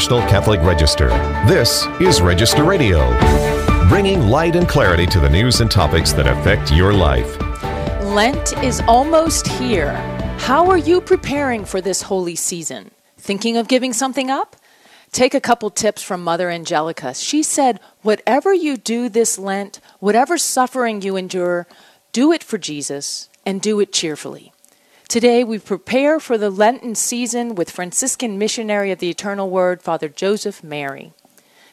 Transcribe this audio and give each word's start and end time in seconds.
National 0.00 0.20
Catholic 0.30 0.62
Register. 0.62 1.08
This 1.46 1.86
is 2.00 2.22
Register 2.22 2.64
Radio, 2.64 3.10
bringing 3.90 4.28
light 4.30 4.56
and 4.56 4.66
clarity 4.66 5.04
to 5.04 5.20
the 5.20 5.28
news 5.28 5.60
and 5.60 5.70
topics 5.70 6.14
that 6.14 6.26
affect 6.26 6.72
your 6.72 6.94
life. 6.94 7.38
Lent 8.04 8.56
is 8.64 8.80
almost 8.88 9.46
here. 9.46 9.92
How 10.38 10.70
are 10.70 10.78
you 10.78 11.02
preparing 11.02 11.66
for 11.66 11.82
this 11.82 12.00
holy 12.00 12.34
season? 12.34 12.92
Thinking 13.18 13.58
of 13.58 13.68
giving 13.68 13.92
something 13.92 14.30
up? 14.30 14.56
Take 15.12 15.34
a 15.34 15.40
couple 15.40 15.68
tips 15.68 16.02
from 16.02 16.24
Mother 16.24 16.48
Angelica. 16.48 17.12
She 17.12 17.42
said, 17.42 17.78
Whatever 18.00 18.54
you 18.54 18.78
do 18.78 19.10
this 19.10 19.38
Lent, 19.38 19.80
whatever 19.98 20.38
suffering 20.38 21.02
you 21.02 21.16
endure, 21.16 21.66
do 22.12 22.32
it 22.32 22.42
for 22.42 22.56
Jesus 22.56 23.28
and 23.44 23.60
do 23.60 23.78
it 23.80 23.92
cheerfully. 23.92 24.49
Today, 25.10 25.42
we 25.42 25.58
prepare 25.58 26.20
for 26.20 26.38
the 26.38 26.50
Lenten 26.50 26.94
season 26.94 27.56
with 27.56 27.68
Franciscan 27.68 28.38
missionary 28.38 28.92
of 28.92 29.00
the 29.00 29.10
Eternal 29.10 29.50
Word, 29.50 29.82
Father 29.82 30.08
Joseph 30.08 30.62
Mary. 30.62 31.12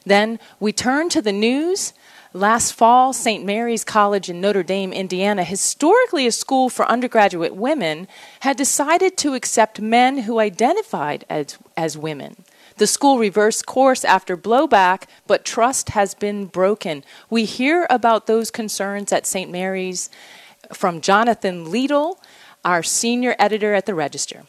Then 0.04 0.40
we 0.58 0.72
turn 0.72 1.08
to 1.10 1.22
the 1.22 1.30
news. 1.30 1.92
Last 2.32 2.72
fall, 2.72 3.12
St. 3.12 3.44
Mary's 3.44 3.84
College 3.84 4.28
in 4.28 4.40
Notre 4.40 4.64
Dame, 4.64 4.92
Indiana, 4.92 5.44
historically 5.44 6.26
a 6.26 6.32
school 6.32 6.68
for 6.68 6.84
undergraduate 6.86 7.54
women, 7.54 8.08
had 8.40 8.56
decided 8.56 9.16
to 9.18 9.34
accept 9.34 9.80
men 9.80 10.22
who 10.22 10.40
identified 10.40 11.24
as, 11.30 11.58
as 11.76 11.96
women. 11.96 12.42
The 12.78 12.88
school 12.88 13.20
reversed 13.20 13.66
course 13.66 14.04
after 14.04 14.36
blowback, 14.36 15.04
but 15.28 15.44
trust 15.44 15.90
has 15.90 16.12
been 16.12 16.46
broken. 16.46 17.04
We 17.30 17.44
hear 17.44 17.86
about 17.88 18.26
those 18.26 18.50
concerns 18.50 19.12
at 19.12 19.28
St. 19.28 19.48
Mary's 19.48 20.10
from 20.72 21.00
Jonathan 21.00 21.66
Liedl, 21.66 22.16
our 22.64 22.82
senior 22.82 23.34
editor 23.38 23.74
at 23.74 23.86
the 23.86 23.94
Register. 23.94 24.44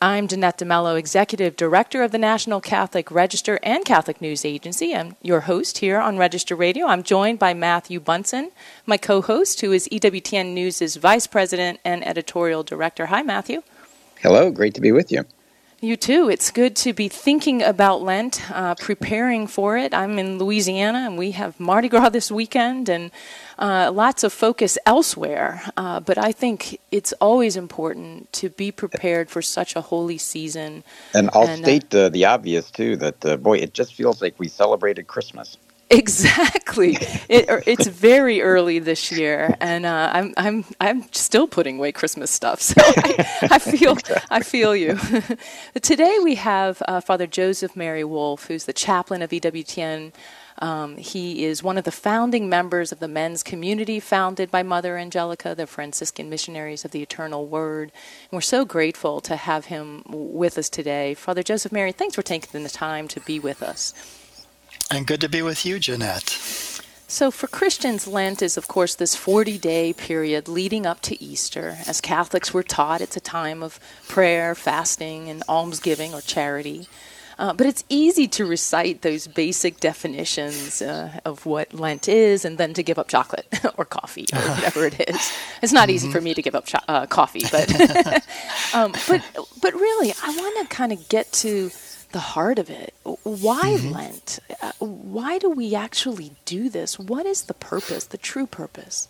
I'm 0.00 0.28
Jeanette 0.28 0.58
DeMello, 0.58 0.96
Executive 0.96 1.56
Director 1.56 2.04
of 2.04 2.12
the 2.12 2.18
National 2.18 2.60
Catholic 2.60 3.10
Register 3.10 3.58
and 3.64 3.84
Catholic 3.84 4.20
News 4.20 4.44
Agency. 4.44 4.94
I'm 4.94 5.16
your 5.22 5.40
host 5.40 5.78
here 5.78 5.98
on 5.98 6.18
Register 6.18 6.54
Radio. 6.54 6.86
I'm 6.86 7.02
joined 7.02 7.40
by 7.40 7.54
Matthew 7.54 7.98
Bunson, 7.98 8.52
my 8.86 8.96
co 8.96 9.20
host, 9.20 9.60
who 9.60 9.72
is 9.72 9.88
EWTN 9.88 10.54
News' 10.54 10.94
Vice 10.94 11.26
President 11.26 11.80
and 11.84 12.06
Editorial 12.06 12.62
Director. 12.62 13.06
Hi, 13.06 13.22
Matthew. 13.22 13.62
Hello, 14.20 14.52
great 14.52 14.74
to 14.74 14.80
be 14.80 14.92
with 14.92 15.10
you. 15.10 15.24
You 15.80 15.96
too. 15.96 16.28
It's 16.28 16.50
good 16.50 16.74
to 16.76 16.92
be 16.92 17.06
thinking 17.08 17.62
about 17.62 18.02
Lent, 18.02 18.50
uh, 18.50 18.74
preparing 18.74 19.46
for 19.46 19.76
it. 19.76 19.94
I'm 19.94 20.18
in 20.18 20.36
Louisiana 20.36 20.98
and 20.98 21.16
we 21.16 21.30
have 21.32 21.60
Mardi 21.60 21.88
Gras 21.88 22.08
this 22.08 22.32
weekend 22.32 22.88
and 22.88 23.12
uh, 23.58 23.90
lots 23.92 24.24
of 24.24 24.32
focus 24.32 24.78
elsewhere. 24.86 25.62
Uh, 25.76 26.00
but 26.00 26.18
I 26.18 26.32
think 26.32 26.80
it's 26.90 27.12
always 27.14 27.56
important 27.56 28.32
to 28.34 28.48
be 28.48 28.70
prepared 28.70 29.30
for 29.30 29.42
such 29.42 29.76
a 29.76 29.80
holy 29.80 30.18
season. 30.18 30.84
And 31.14 31.30
I'll 31.32 31.46
and, 31.46 31.62
uh, 31.62 31.64
state 31.64 31.90
the 31.90 32.24
obvious 32.24 32.70
too 32.70 32.96
that, 32.96 33.24
uh, 33.24 33.36
boy, 33.36 33.58
it 33.58 33.74
just 33.74 33.94
feels 33.94 34.22
like 34.22 34.34
we 34.38 34.48
celebrated 34.48 35.06
Christmas. 35.06 35.56
Exactly. 35.90 36.92
it, 37.28 37.46
it's 37.66 37.86
very 37.86 38.42
early 38.42 38.78
this 38.78 39.10
year, 39.10 39.56
and 39.60 39.86
uh, 39.86 40.10
I'm 40.12 40.34
I'm 40.36 40.64
I'm 40.80 41.10
still 41.12 41.46
putting 41.46 41.78
away 41.78 41.92
Christmas 41.92 42.30
stuff. 42.30 42.60
So 42.60 42.74
I, 42.78 43.48
I 43.52 43.58
feel 43.58 43.96
I 44.30 44.40
feel 44.40 44.76
you. 44.76 44.98
Today 45.82 46.18
we 46.22 46.34
have 46.34 46.82
uh, 46.86 47.00
Father 47.00 47.26
Joseph 47.26 47.74
Mary 47.74 48.04
Wolfe, 48.04 48.46
who's 48.48 48.64
the 48.64 48.72
chaplain 48.72 49.22
of 49.22 49.30
EWTN. 49.30 50.12
Um, 50.60 50.96
he 50.96 51.44
is 51.44 51.62
one 51.62 51.78
of 51.78 51.84
the 51.84 51.92
founding 51.92 52.48
members 52.48 52.90
of 52.90 52.98
the 52.98 53.08
men's 53.08 53.42
community 53.42 54.00
founded 54.00 54.50
by 54.50 54.62
Mother 54.62 54.98
Angelica, 54.98 55.54
the 55.54 55.66
Franciscan 55.66 56.28
Missionaries 56.28 56.84
of 56.84 56.90
the 56.90 57.02
Eternal 57.02 57.46
Word. 57.46 57.92
And 58.30 58.36
we're 58.36 58.40
so 58.40 58.64
grateful 58.64 59.20
to 59.20 59.36
have 59.36 59.66
him 59.66 60.02
with 60.06 60.58
us 60.58 60.68
today. 60.68 61.14
Father 61.14 61.42
Joseph 61.42 61.72
Mary, 61.72 61.92
thanks 61.92 62.16
for 62.16 62.22
taking 62.22 62.62
the 62.62 62.68
time 62.68 63.06
to 63.08 63.20
be 63.20 63.38
with 63.38 63.62
us. 63.62 63.94
And 64.90 65.06
good 65.06 65.20
to 65.20 65.28
be 65.28 65.42
with 65.42 65.64
you, 65.64 65.78
Jeanette. 65.78 66.30
So, 67.10 67.30
for 67.30 67.46
Christians, 67.46 68.06
Lent 68.06 68.42
is, 68.42 68.58
of 68.58 68.68
course, 68.68 68.94
this 68.94 69.16
40 69.16 69.56
day 69.56 69.94
period 69.94 70.46
leading 70.46 70.84
up 70.84 71.00
to 71.02 71.22
Easter. 71.22 71.78
As 71.86 72.02
Catholics, 72.02 72.52
we're 72.52 72.62
taught 72.62 73.00
it's 73.00 73.16
a 73.16 73.20
time 73.20 73.62
of 73.62 73.80
prayer, 74.08 74.54
fasting, 74.54 75.30
and 75.30 75.42
almsgiving 75.48 76.12
or 76.12 76.20
charity. 76.20 76.86
Uh, 77.38 77.52
but 77.52 77.66
it's 77.66 77.84
easy 77.88 78.26
to 78.26 78.44
recite 78.44 79.02
those 79.02 79.28
basic 79.28 79.78
definitions 79.78 80.82
uh, 80.82 81.20
of 81.24 81.46
what 81.46 81.72
Lent 81.72 82.08
is 82.08 82.44
and 82.44 82.58
then 82.58 82.74
to 82.74 82.82
give 82.82 82.98
up 82.98 83.08
chocolate 83.08 83.46
or 83.76 83.84
coffee 83.84 84.26
or 84.32 84.38
whatever 84.54 84.86
it 84.86 85.08
is. 85.08 85.32
It's 85.62 85.72
not 85.72 85.88
mm-hmm. 85.88 85.94
easy 85.94 86.10
for 86.10 86.20
me 86.20 86.34
to 86.34 86.42
give 86.42 86.56
up 86.56 86.66
cho- 86.66 86.78
uh, 86.88 87.06
coffee, 87.06 87.44
but, 87.52 87.70
um, 88.74 88.92
but, 89.06 89.22
but 89.62 89.74
really, 89.74 90.12
I 90.22 90.36
want 90.36 90.68
to 90.68 90.74
kind 90.74 90.92
of 90.92 91.08
get 91.08 91.32
to 91.34 91.70
the 92.12 92.18
heart 92.18 92.58
of 92.58 92.70
it. 92.70 92.94
Why 93.22 93.62
mm-hmm. 93.62 93.92
Lent? 93.92 94.38
Uh, 94.60 94.72
why 94.78 95.38
do 95.38 95.50
we 95.50 95.74
actually 95.74 96.32
do 96.44 96.68
this? 96.68 96.98
What 96.98 97.26
is 97.26 97.42
the 97.42 97.54
purpose, 97.54 98.04
the 98.04 98.18
true 98.18 98.46
purpose? 98.46 99.08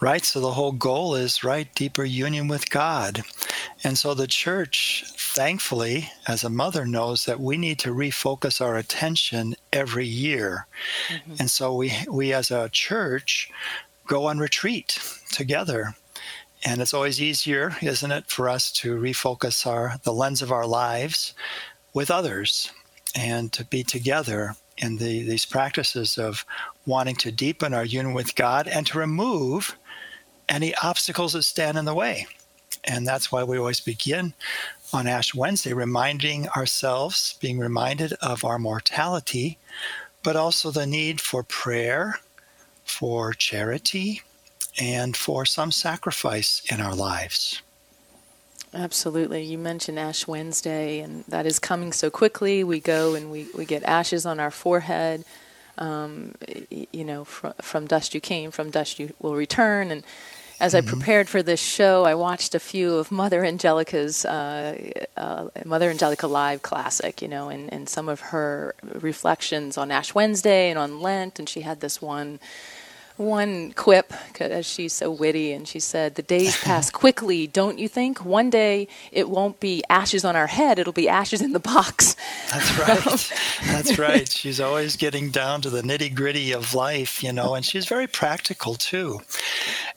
Right. 0.00 0.24
So 0.24 0.40
the 0.40 0.52
whole 0.52 0.72
goal 0.72 1.14
is, 1.14 1.44
right, 1.44 1.72
deeper 1.74 2.04
union 2.04 2.48
with 2.48 2.70
God. 2.70 3.22
And 3.84 3.96
so 3.96 4.14
the 4.14 4.26
church, 4.26 5.04
thankfully, 5.34 6.10
as 6.28 6.44
a 6.44 6.50
mother, 6.50 6.84
knows 6.84 7.24
that 7.24 7.40
we 7.40 7.56
need 7.56 7.78
to 7.80 7.94
refocus 7.94 8.60
our 8.60 8.76
attention 8.76 9.54
every 9.72 10.06
year. 10.06 10.66
Mm-hmm. 11.08 11.34
And 11.40 11.50
so 11.50 11.74
we, 11.74 11.92
we 12.10 12.32
as 12.32 12.50
a 12.50 12.68
church 12.68 13.50
go 14.06 14.26
on 14.26 14.38
retreat 14.38 14.98
together. 15.30 15.94
And 16.64 16.80
it's 16.80 16.94
always 16.94 17.20
easier, 17.20 17.76
isn't 17.80 18.12
it, 18.12 18.26
for 18.26 18.48
us 18.48 18.70
to 18.72 18.96
refocus 18.96 19.66
our 19.66 19.98
the 20.04 20.12
lens 20.12 20.42
of 20.42 20.52
our 20.52 20.66
lives 20.66 21.34
with 21.94 22.10
others 22.10 22.70
and 23.14 23.52
to 23.52 23.64
be 23.64 23.82
together 23.82 24.54
in 24.76 24.98
the, 24.98 25.22
these 25.22 25.44
practices 25.44 26.18
of 26.18 26.44
wanting 26.86 27.16
to 27.16 27.32
deepen 27.32 27.74
our 27.74 27.84
union 27.84 28.14
with 28.14 28.34
God 28.34 28.68
and 28.68 28.86
to 28.86 28.98
remove 28.98 29.76
any 30.48 30.74
obstacles 30.82 31.32
that 31.32 31.42
stand 31.42 31.78
in 31.78 31.84
the 31.84 31.94
way. 31.94 32.26
And 32.84 33.06
that's 33.06 33.30
why 33.30 33.44
we 33.44 33.58
always 33.58 33.80
begin 33.80 34.34
on 34.92 35.06
Ash 35.06 35.34
Wednesday, 35.34 35.72
reminding 35.72 36.48
ourselves, 36.50 37.36
being 37.40 37.58
reminded 37.58 38.12
of 38.14 38.44
our 38.44 38.58
mortality, 38.58 39.58
but 40.22 40.36
also 40.36 40.70
the 40.70 40.86
need 40.86 41.20
for 41.20 41.42
prayer, 41.42 42.18
for 42.84 43.32
charity, 43.32 44.22
and 44.80 45.16
for 45.16 45.44
some 45.44 45.70
sacrifice 45.70 46.62
in 46.70 46.80
our 46.80 46.94
lives. 46.94 47.62
Absolutely. 48.74 49.42
You 49.42 49.58
mentioned 49.58 49.98
Ash 49.98 50.26
Wednesday, 50.26 51.00
and 51.00 51.24
that 51.28 51.44
is 51.44 51.58
coming 51.58 51.92
so 51.92 52.10
quickly. 52.10 52.64
We 52.64 52.80
go 52.80 53.14
and 53.14 53.30
we, 53.30 53.46
we 53.56 53.66
get 53.66 53.82
ashes 53.82 54.24
on 54.24 54.40
our 54.40 54.50
forehead. 54.50 55.24
Um, 55.76 56.34
you 56.70 57.04
know, 57.04 57.24
fr- 57.24 57.48
from 57.60 57.86
dust 57.86 58.14
you 58.14 58.20
came, 58.20 58.50
from 58.50 58.70
dust 58.70 58.98
you 58.98 59.12
will 59.20 59.34
return. 59.34 59.90
And 59.90 60.04
as 60.62 60.74
mm-hmm. 60.74 60.86
I 60.86 60.90
prepared 60.90 61.28
for 61.28 61.42
this 61.42 61.60
show, 61.60 62.04
I 62.04 62.14
watched 62.14 62.54
a 62.54 62.60
few 62.60 62.94
of 62.94 63.10
Mother 63.10 63.44
Angelica's 63.44 64.24
uh, 64.24 64.92
uh, 65.16 65.48
Mother 65.64 65.90
Angelica 65.90 66.28
Live 66.28 66.62
Classic, 66.62 67.20
you 67.20 67.26
know, 67.26 67.48
and, 67.48 67.70
and 67.72 67.88
some 67.88 68.08
of 68.08 68.20
her 68.20 68.76
reflections 68.82 69.76
on 69.76 69.90
Ash 69.90 70.14
Wednesday 70.14 70.70
and 70.70 70.78
on 70.78 71.00
Lent. 71.00 71.40
And 71.40 71.48
she 71.48 71.62
had 71.62 71.80
this 71.80 72.00
one 72.00 72.38
one 73.22 73.72
quip, 73.72 74.12
because 74.32 74.66
she's 74.66 74.92
so 74.92 75.10
witty, 75.10 75.52
and 75.52 75.66
she 75.66 75.80
said, 75.80 76.14
The 76.14 76.22
days 76.22 76.56
pass 76.62 76.90
quickly, 77.02 77.46
don't 77.46 77.78
you 77.78 77.88
think? 77.88 78.24
One 78.24 78.50
day 78.50 78.88
it 79.10 79.28
won't 79.28 79.60
be 79.60 79.82
ashes 79.88 80.24
on 80.24 80.36
our 80.36 80.46
head, 80.46 80.78
it'll 80.78 80.92
be 80.92 81.08
ashes 81.08 81.40
in 81.40 81.52
the 81.52 81.60
box. 81.60 82.16
That's 82.50 82.78
right. 82.78 83.72
That's 83.72 83.98
right. 83.98 84.28
She's 84.28 84.60
always 84.60 84.96
getting 84.96 85.30
down 85.30 85.62
to 85.62 85.70
the 85.70 85.82
nitty 85.82 86.14
gritty 86.14 86.52
of 86.52 86.74
life, 86.74 87.22
you 87.22 87.32
know, 87.32 87.54
and 87.54 87.64
she's 87.64 87.86
very 87.86 88.06
practical 88.06 88.74
too. 88.74 89.20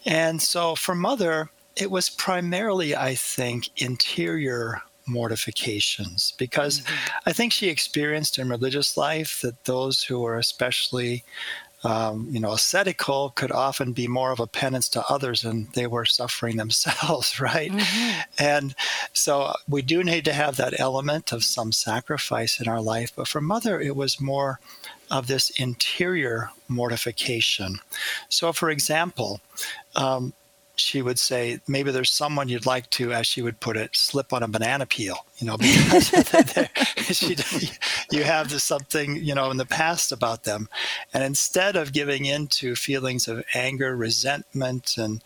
And 0.05 0.41
so 0.41 0.75
for 0.75 0.95
Mother, 0.95 1.49
it 1.75 1.91
was 1.91 2.09
primarily, 2.09 2.95
I 2.95 3.15
think, 3.15 3.69
interior 3.81 4.81
mortifications 5.07 6.33
because 6.37 6.81
mm-hmm. 6.81 7.29
I 7.29 7.33
think 7.33 7.53
she 7.53 7.69
experienced 7.69 8.39
in 8.39 8.49
religious 8.49 8.97
life 8.97 9.39
that 9.41 9.65
those 9.65 10.03
who 10.03 10.19
were 10.19 10.37
especially 10.37 11.23
um, 11.85 12.27
you 12.31 12.39
know, 12.39 12.51
ascetical 12.51 13.29
could 13.35 13.51
often 13.51 13.93
be 13.93 14.07
more 14.07 14.31
of 14.31 14.39
a 14.39 14.47
penance 14.47 14.89
to 14.89 15.05
others 15.07 15.43
and 15.43 15.67
they 15.73 15.85
were 15.85 16.03
suffering 16.03 16.57
themselves, 16.63 17.39
right? 17.39 17.71
Mm-hmm. 17.71 18.21
And 18.39 18.75
so 19.13 19.53
we 19.69 19.83
do 19.83 20.03
need 20.03 20.25
to 20.25 20.33
have 20.33 20.57
that 20.57 20.79
element 20.79 21.31
of 21.31 21.43
some 21.43 21.71
sacrifice 21.71 22.59
in 22.59 22.67
our 22.67 22.81
life. 22.81 23.13
But 23.15 23.27
for 23.27 23.39
Mother, 23.39 23.79
it 23.79 23.95
was 23.95 24.19
more 24.19 24.59
of 25.11 25.27
this 25.27 25.51
interior 25.51 26.49
mortification. 26.67 27.77
So, 28.29 28.51
for 28.51 28.71
example, 28.71 29.39
um, 29.95 30.33
she 30.75 31.01
would 31.01 31.19
say 31.19 31.59
maybe 31.67 31.91
there's 31.91 32.11
someone 32.11 32.49
you'd 32.49 32.65
like 32.65 32.89
to, 32.91 33.13
as 33.13 33.27
she 33.27 33.41
would 33.41 33.59
put 33.59 33.77
it, 33.77 33.95
slip 33.95 34.33
on 34.33 34.43
a 34.43 34.47
banana 34.47 34.85
peel, 34.85 35.25
you 35.37 35.47
know, 35.47 35.57
because 35.57 36.69
she, 37.11 37.35
you 38.11 38.23
have 38.23 38.49
this 38.49 38.63
something, 38.63 39.15
you 39.17 39.35
know, 39.35 39.51
in 39.51 39.57
the 39.57 39.65
past 39.65 40.11
about 40.11 40.43
them. 40.43 40.67
And 41.13 41.23
instead 41.23 41.75
of 41.75 41.93
giving 41.93 42.25
into 42.25 42.75
feelings 42.75 43.27
of 43.27 43.43
anger, 43.53 43.95
resentment, 43.95 44.97
and 44.97 45.23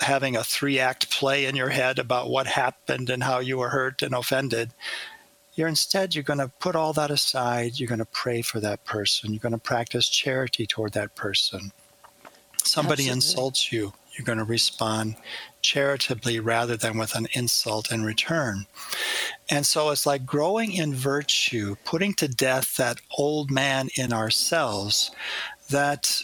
having 0.00 0.36
a 0.36 0.44
three 0.44 0.78
act 0.78 1.10
play 1.10 1.44
in 1.44 1.56
your 1.56 1.70
head 1.70 1.98
about 1.98 2.30
what 2.30 2.46
happened 2.46 3.10
and 3.10 3.22
how 3.22 3.40
you 3.40 3.58
were 3.58 3.70
hurt 3.70 4.02
and 4.02 4.14
offended, 4.14 4.70
you're 5.54 5.68
instead 5.68 6.14
you're 6.14 6.24
going 6.24 6.38
to 6.38 6.50
put 6.60 6.74
all 6.74 6.92
that 6.92 7.10
aside 7.10 7.78
you're 7.78 7.88
going 7.88 7.98
to 7.98 8.06
pray 8.06 8.40
for 8.40 8.58
that 8.58 8.82
person 8.84 9.32
you're 9.32 9.40
going 9.40 9.52
to 9.52 9.58
practice 9.58 10.08
charity 10.08 10.66
toward 10.66 10.92
that 10.92 11.14
person 11.14 11.72
somebody 12.66 13.08
Absolutely. 13.08 13.16
insults 13.16 13.72
you 13.72 13.92
you're 14.16 14.24
going 14.24 14.38
to 14.38 14.44
respond 14.44 15.16
charitably 15.62 16.38
rather 16.38 16.76
than 16.76 16.98
with 16.98 17.14
an 17.14 17.26
insult 17.32 17.92
in 17.92 18.04
return 18.04 18.66
and 19.48 19.64
so 19.64 19.90
it's 19.90 20.06
like 20.06 20.26
growing 20.26 20.72
in 20.72 20.94
virtue 20.94 21.76
putting 21.84 22.12
to 22.14 22.28
death 22.28 22.76
that 22.76 23.00
old 23.16 23.50
man 23.50 23.88
in 23.96 24.12
ourselves 24.12 25.10
that 25.70 26.20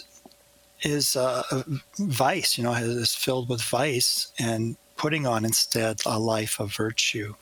is 0.83 1.17
a, 1.17 1.45
a 1.51 1.65
vice 1.99 2.59
you 2.59 2.65
know 2.65 2.73
is 2.73 3.15
filled 3.15 3.49
with 3.49 3.63
vice 3.63 4.33
and 4.39 4.77
putting 4.97 5.27
on 5.27 5.45
instead 5.45 6.01
a 6.07 6.19
life 6.19 6.61
of 6.61 6.75
virtue 6.75 7.35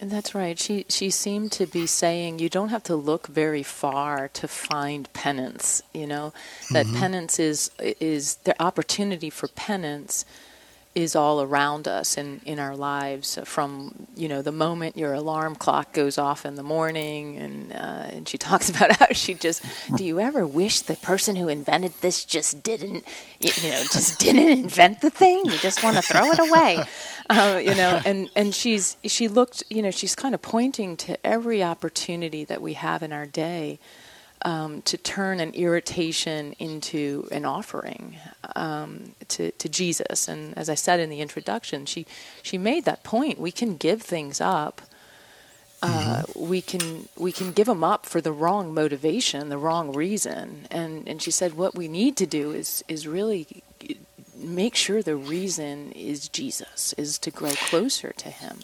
And 0.00 0.10
that's 0.10 0.34
right. 0.34 0.58
She 0.58 0.86
she 0.88 1.10
seemed 1.10 1.52
to 1.52 1.66
be 1.66 1.86
saying 1.86 2.38
you 2.38 2.48
don't 2.48 2.70
have 2.70 2.82
to 2.84 2.96
look 2.96 3.28
very 3.28 3.62
far 3.62 4.28
to 4.28 4.48
find 4.48 5.10
penance. 5.12 5.82
You 5.92 6.06
know 6.06 6.32
that 6.72 6.86
mm-hmm. 6.86 6.98
penance 6.98 7.38
is 7.38 7.70
is 7.78 8.36
the 8.44 8.60
opportunity 8.60 9.30
for 9.30 9.48
penance 9.48 10.24
is 10.94 11.16
all 11.16 11.42
around 11.42 11.88
us 11.88 12.16
in, 12.16 12.40
in 12.44 12.58
our 12.60 12.76
lives 12.76 13.38
from 13.44 14.06
you 14.14 14.28
know 14.28 14.42
the 14.42 14.52
moment 14.52 14.96
your 14.96 15.12
alarm 15.12 15.56
clock 15.56 15.92
goes 15.92 16.18
off 16.18 16.46
in 16.46 16.54
the 16.54 16.62
morning 16.62 17.36
and 17.36 17.72
uh, 17.72 18.06
and 18.12 18.28
she 18.28 18.38
talks 18.48 18.70
about 18.70 18.96
how 18.96 19.06
she 19.12 19.34
just 19.34 19.64
do 19.96 20.04
you 20.04 20.20
ever 20.20 20.46
wish 20.46 20.82
the 20.82 20.96
person 20.96 21.34
who 21.36 21.48
invented 21.48 21.92
this 22.00 22.24
just 22.24 22.62
didn't 22.62 23.04
you 23.40 23.50
know 23.68 23.82
just 23.92 24.18
didn't 24.24 24.48
invent 24.48 25.00
the 25.00 25.10
thing? 25.10 25.42
You 25.44 25.58
just 25.58 25.82
want 25.82 25.96
to 25.96 26.02
throw 26.02 26.26
it 26.26 26.38
away. 26.38 26.84
Uh, 27.30 27.58
you 27.64 27.74
know 27.74 27.98
and 28.04 28.28
and 28.36 28.54
she's 28.54 28.98
she 29.04 29.28
looked 29.28 29.64
you 29.70 29.80
know 29.80 29.90
she's 29.90 30.14
kind 30.14 30.34
of 30.34 30.42
pointing 30.42 30.94
to 30.94 31.26
every 31.26 31.62
opportunity 31.62 32.44
that 32.44 32.60
we 32.60 32.74
have 32.74 33.02
in 33.02 33.14
our 33.14 33.24
day 33.24 33.78
um, 34.44 34.82
to 34.82 34.96
turn 34.96 35.40
an 35.40 35.52
irritation 35.54 36.54
into 36.58 37.28
an 37.32 37.44
offering 37.44 38.16
um, 38.56 39.14
to, 39.28 39.50
to 39.52 39.68
Jesus. 39.68 40.28
And 40.28 40.56
as 40.58 40.68
I 40.68 40.76
said 40.76 41.00
in 41.00 41.10
the 41.10 41.20
introduction, 41.20 41.86
she, 41.86 42.06
she 42.42 42.58
made 42.58 42.84
that 42.84 43.02
point. 43.02 43.38
We 43.38 43.52
can 43.52 43.76
give 43.76 44.02
things 44.02 44.40
up. 44.40 44.82
Uh, 45.82 46.22
We 46.34 46.62
can 46.62 47.08
we 47.16 47.30
can 47.30 47.52
give 47.52 47.66
them 47.66 47.84
up 47.84 48.06
for 48.06 48.20
the 48.22 48.32
wrong 48.32 48.72
motivation, 48.72 49.50
the 49.50 49.58
wrong 49.58 49.94
reason, 49.94 50.66
and 50.70 51.06
and 51.08 51.20
she 51.20 51.30
said 51.30 51.54
what 51.54 51.74
we 51.74 51.88
need 51.88 52.16
to 52.16 52.26
do 52.26 52.52
is 52.52 52.82
is 52.88 53.06
really 53.06 53.62
make 54.34 54.74
sure 54.74 55.02
the 55.02 55.16
reason 55.16 55.92
is 55.92 56.28
Jesus, 56.28 56.94
is 56.96 57.18
to 57.18 57.30
grow 57.30 57.52
closer 57.68 58.12
to 58.16 58.30
Him. 58.30 58.60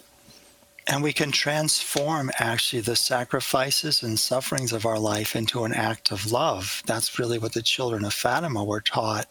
And 0.91 1.01
we 1.01 1.13
can 1.13 1.31
transform 1.31 2.31
actually 2.37 2.81
the 2.81 2.97
sacrifices 2.97 4.03
and 4.03 4.19
sufferings 4.19 4.73
of 4.73 4.85
our 4.85 4.99
life 4.99 5.37
into 5.37 5.63
an 5.63 5.73
act 5.73 6.11
of 6.11 6.33
love. 6.33 6.83
That's 6.85 7.17
really 7.17 7.39
what 7.39 7.53
the 7.53 7.61
children 7.61 8.03
of 8.03 8.13
Fatima 8.13 8.61
were 8.65 8.81
taught 8.81 9.25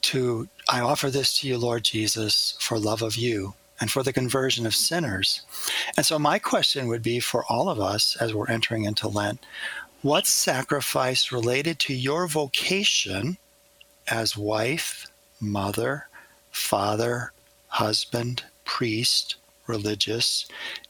to 0.00 0.48
I 0.66 0.80
offer 0.80 1.10
this 1.10 1.38
to 1.38 1.46
you, 1.46 1.58
Lord 1.58 1.84
Jesus, 1.84 2.56
for 2.58 2.78
love 2.78 3.02
of 3.02 3.16
you 3.16 3.52
and 3.78 3.90
for 3.90 4.02
the 4.02 4.14
conversion 4.14 4.64
of 4.64 4.74
sinners. 4.74 5.42
And 5.94 6.06
so, 6.06 6.18
my 6.18 6.38
question 6.38 6.88
would 6.88 7.02
be 7.02 7.20
for 7.20 7.44
all 7.50 7.68
of 7.68 7.78
us 7.78 8.16
as 8.16 8.32
we're 8.32 8.48
entering 8.48 8.84
into 8.84 9.08
Lent 9.08 9.44
what 10.00 10.26
sacrifice 10.26 11.30
related 11.30 11.78
to 11.80 11.92
your 11.92 12.26
vocation 12.26 13.36
as 14.06 14.38
wife, 14.38 15.06
mother, 15.38 16.06
father, 16.50 17.32
husband, 17.68 18.44
priest, 18.64 19.36
religious 19.68 20.46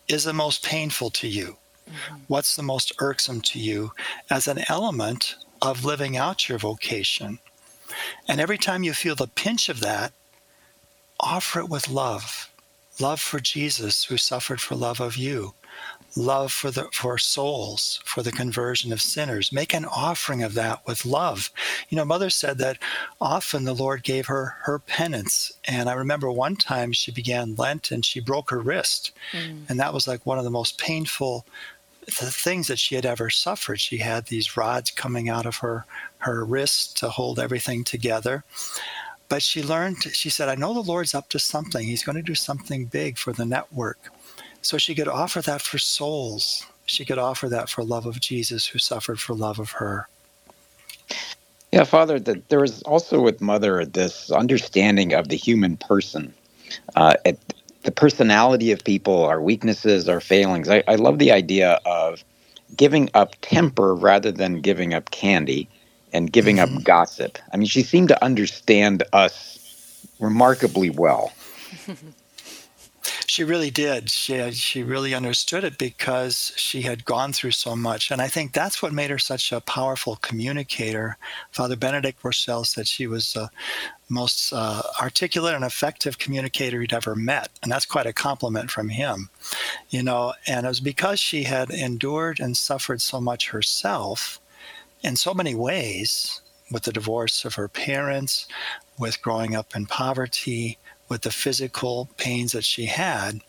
is 0.08 0.24
the 0.24 0.32
most 0.32 0.64
painful 0.64 1.10
to 1.10 1.28
you? 1.28 1.56
Mm-hmm. 1.88 2.16
What's 2.28 2.56
the 2.56 2.62
most 2.62 2.92
irksome 3.00 3.40
to 3.42 3.58
you 3.58 3.92
as 4.30 4.46
an 4.46 4.60
element 4.68 5.36
of 5.60 5.84
living 5.84 6.16
out 6.16 6.48
your 6.48 6.58
vocation? 6.58 7.38
And 8.26 8.40
every 8.40 8.58
time 8.58 8.82
you 8.82 8.92
feel 8.92 9.14
the 9.14 9.26
pinch 9.26 9.68
of 9.68 9.80
that, 9.80 10.12
offer 11.20 11.60
it 11.60 11.68
with 11.68 11.88
love. 11.88 12.50
Love 13.00 13.20
for 13.20 13.40
Jesus 13.40 14.04
who 14.04 14.16
suffered 14.16 14.60
for 14.60 14.74
love 14.74 15.00
of 15.00 15.16
you. 15.16 15.54
Love 16.16 16.52
for 16.52 16.70
the 16.70 16.88
for 16.92 17.18
souls, 17.18 18.00
for 18.04 18.22
the 18.22 18.32
conversion 18.32 18.92
of 18.92 19.00
sinners. 19.00 19.52
Make 19.52 19.74
an 19.74 19.84
offering 19.84 20.42
of 20.42 20.54
that 20.54 20.84
with 20.86 21.04
love. 21.04 21.50
You 21.90 21.96
know, 21.96 22.04
mother 22.04 22.30
said 22.30 22.58
that 22.58 22.78
often 23.20 23.64
the 23.64 23.74
Lord 23.74 24.02
gave 24.02 24.26
her 24.26 24.56
her 24.62 24.78
penance. 24.78 25.52
And 25.64 25.88
I 25.88 25.92
remember 25.92 26.30
one 26.30 26.56
time 26.56 26.92
she 26.92 27.12
began 27.12 27.54
Lent 27.54 27.90
and 27.90 28.04
she 28.04 28.20
broke 28.20 28.50
her 28.50 28.58
wrist. 28.58 29.12
Mm. 29.32 29.68
And 29.68 29.78
that 29.78 29.94
was 29.94 30.08
like 30.08 30.24
one 30.26 30.38
of 30.38 30.44
the 30.44 30.50
most 30.50 30.78
painful 30.78 31.44
the 32.06 32.30
things 32.30 32.68
that 32.68 32.78
she 32.78 32.94
had 32.94 33.04
ever 33.04 33.28
suffered. 33.28 33.78
She 33.80 33.98
had 33.98 34.26
these 34.26 34.56
rods 34.56 34.90
coming 34.90 35.28
out 35.28 35.44
of 35.44 35.56
her 35.56 35.84
her 36.18 36.44
wrist 36.44 36.96
to 36.98 37.10
hold 37.10 37.38
everything 37.38 37.84
together. 37.84 38.44
But 39.28 39.42
she 39.42 39.62
learned, 39.62 40.02
she 40.14 40.30
said, 40.30 40.48
I 40.48 40.54
know 40.54 40.72
the 40.72 40.80
Lord's 40.80 41.14
up 41.14 41.28
to 41.30 41.38
something. 41.38 41.86
He's 41.86 42.02
going 42.02 42.16
to 42.16 42.22
do 42.22 42.34
something 42.34 42.86
big 42.86 43.18
for 43.18 43.32
the 43.32 43.44
network. 43.44 44.10
So 44.62 44.78
she 44.78 44.94
could 44.94 45.08
offer 45.08 45.40
that 45.42 45.62
for 45.62 45.78
souls. 45.78 46.66
She 46.86 47.04
could 47.04 47.18
offer 47.18 47.48
that 47.48 47.68
for 47.68 47.84
love 47.84 48.06
of 48.06 48.20
Jesus 48.20 48.66
who 48.66 48.78
suffered 48.78 49.20
for 49.20 49.34
love 49.34 49.58
of 49.58 49.72
her. 49.72 50.08
Yeah, 51.72 51.84
Father, 51.84 52.18
that 52.20 52.48
there 52.48 52.60
was 52.60 52.82
also 52.82 53.20
with 53.20 53.40
Mother 53.40 53.84
this 53.84 54.30
understanding 54.30 55.12
of 55.12 55.28
the 55.28 55.36
human 55.36 55.76
person, 55.76 56.32
uh, 56.96 57.14
it, 57.26 57.38
the 57.82 57.90
personality 57.90 58.72
of 58.72 58.82
people, 58.84 59.24
our 59.24 59.40
weaknesses, 59.40 60.08
our 60.08 60.20
failings. 60.20 60.68
I, 60.70 60.82
I 60.88 60.94
love 60.94 61.18
the 61.18 61.30
idea 61.30 61.78
of 61.84 62.24
giving 62.76 63.10
up 63.14 63.34
temper 63.42 63.94
rather 63.94 64.32
than 64.32 64.60
giving 64.60 64.94
up 64.94 65.10
candy 65.10 65.68
and 66.12 66.32
giving 66.32 66.58
up 66.58 66.70
gossip. 66.84 67.38
I 67.52 67.58
mean, 67.58 67.66
she 67.66 67.82
seemed 67.82 68.08
to 68.08 68.24
understand 68.24 69.02
us 69.12 69.58
remarkably 70.20 70.90
well. 70.90 71.32
She 73.38 73.44
really 73.44 73.70
did. 73.70 74.10
She 74.10 74.50
she 74.50 74.82
really 74.82 75.14
understood 75.14 75.62
it 75.62 75.78
because 75.78 76.50
she 76.56 76.82
had 76.82 77.04
gone 77.04 77.32
through 77.32 77.52
so 77.52 77.76
much, 77.76 78.10
and 78.10 78.20
I 78.20 78.26
think 78.26 78.52
that's 78.52 78.82
what 78.82 78.92
made 78.92 79.10
her 79.10 79.18
such 79.20 79.52
a 79.52 79.60
powerful 79.60 80.16
communicator. 80.16 81.16
Father 81.52 81.76
Benedict 81.76 82.20
Groeschel 82.20 82.66
said 82.66 82.88
she 82.88 83.06
was 83.06 83.34
the 83.34 83.48
most 84.08 84.52
uh, 84.52 84.82
articulate 85.00 85.54
and 85.54 85.62
effective 85.62 86.18
communicator 86.18 86.80
he'd 86.80 86.92
ever 86.92 87.14
met, 87.14 87.50
and 87.62 87.70
that's 87.70 87.86
quite 87.86 88.06
a 88.06 88.12
compliment 88.12 88.72
from 88.72 88.88
him. 88.88 89.30
You 89.88 90.02
know, 90.02 90.34
and 90.48 90.66
it 90.66 90.68
was 90.68 90.80
because 90.80 91.20
she 91.20 91.44
had 91.44 91.70
endured 91.70 92.40
and 92.40 92.56
suffered 92.56 93.00
so 93.00 93.20
much 93.20 93.50
herself 93.50 94.40
in 95.04 95.14
so 95.14 95.32
many 95.32 95.54
ways 95.54 96.40
with 96.72 96.82
the 96.82 96.92
divorce 96.92 97.44
of 97.44 97.54
her 97.54 97.68
parents, 97.68 98.48
with 98.98 99.22
growing 99.22 99.54
up 99.54 99.76
in 99.76 99.86
poverty, 99.86 100.76
with 101.08 101.22
the 101.22 101.30
physical 101.30 102.08
pains 102.16 102.52
that 102.52 102.64
she 102.64 102.86
had, 102.86 103.40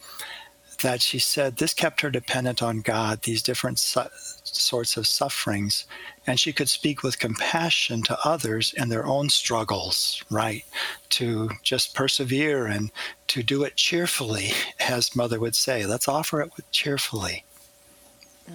that 0.82 1.02
she 1.02 1.20
said 1.20 1.58
this 1.58 1.74
kept 1.74 2.02
her 2.02 2.10
dependent 2.10 2.64
on 2.64 2.82
God, 2.82 3.24
these 3.24 3.44
different 3.44 3.80
su- 3.80 4.02
sorts 4.44 4.98
of 4.98 5.08
sufferings. 5.08 5.86
And 6.26 6.40
she 6.40 6.54
could 6.54 6.70
speak 6.70 7.04
with 7.04 7.20
compassion 7.20 8.02
to 8.04 8.18
others 8.24 8.74
in 8.78 8.90
their 8.90 9.06
own 9.06 9.30
struggles, 9.30 10.24
right? 10.30 10.64
To 11.10 11.50
just 11.64 11.94
persevere 11.94 12.66
and 12.68 12.92
to 13.28 13.44
do 13.44 13.64
it 13.64 13.76
cheerfully, 13.76 14.52
as 14.80 15.16
Mother 15.16 15.40
would 15.40 15.56
say. 15.56 15.86
Let's 15.86 16.08
offer 16.08 16.42
it 16.42 16.52
cheerfully. 16.72 17.44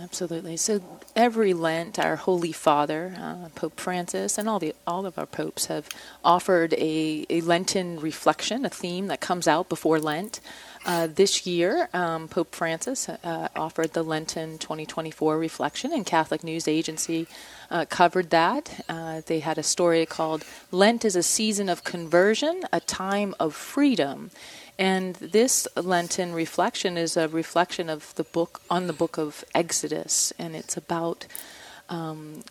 Absolutely. 0.03 0.57
So 0.57 0.81
every 1.15 1.55
Lent, 1.55 1.99
our 1.99 2.17
Holy 2.17 2.53
Father, 2.53 3.15
uh, 3.17 3.49
Pope 3.55 3.79
Francis, 3.79 4.39
and 4.39 4.49
all 4.49 4.59
the 4.59 4.75
all 4.87 5.07
of 5.07 5.19
our 5.19 5.27
popes 5.27 5.67
have 5.67 5.89
offered 6.25 6.75
a, 6.75 7.25
a 7.31 7.41
Lenten 7.43 8.01
reflection, 8.01 8.65
a 8.65 8.69
theme 8.69 9.07
that 9.07 9.21
comes 9.21 9.47
out 9.47 9.69
before 9.69 10.01
Lent. 10.01 10.41
Uh, 10.85 11.07
this 11.07 11.47
year, 11.47 11.89
um, 11.95 12.29
Pope 12.29 12.55
Francis 12.55 13.09
uh, 13.09 13.49
offered 13.57 13.93
the 13.93 14.03
Lenten 14.03 14.59
2024 14.59 15.39
reflection, 15.39 15.93
and 15.93 16.05
Catholic 16.05 16.43
News 16.43 16.67
Agency 16.67 17.27
uh, 17.71 17.85
covered 17.89 18.31
that. 18.31 18.85
Uh, 18.89 19.23
they 19.27 19.41
had 19.41 19.59
a 19.59 19.63
story 19.63 20.07
called 20.07 20.45
"Lent 20.71 21.05
is 21.05 21.17
a 21.17 21.23
season 21.23 21.69
of 21.69 21.85
conversion, 21.85 22.63
a 22.73 22.81
time 22.81 23.35
of 23.39 23.55
freedom." 23.55 24.31
And 24.79 25.15
this 25.17 25.69
Lenten 25.77 26.33
reflection 26.33 26.97
is 26.97 27.17
a 27.17 27.29
reflection 27.29 27.89
of 27.89 28.15
the 28.17 28.25
book 28.25 28.61
on 28.69 28.89
the 28.89 28.93
book 28.93 29.19
of 29.19 29.45
Exodus, 29.55 30.33
and 30.39 30.57
it's 30.57 30.77
about 30.77 31.27
um, 31.89 32.43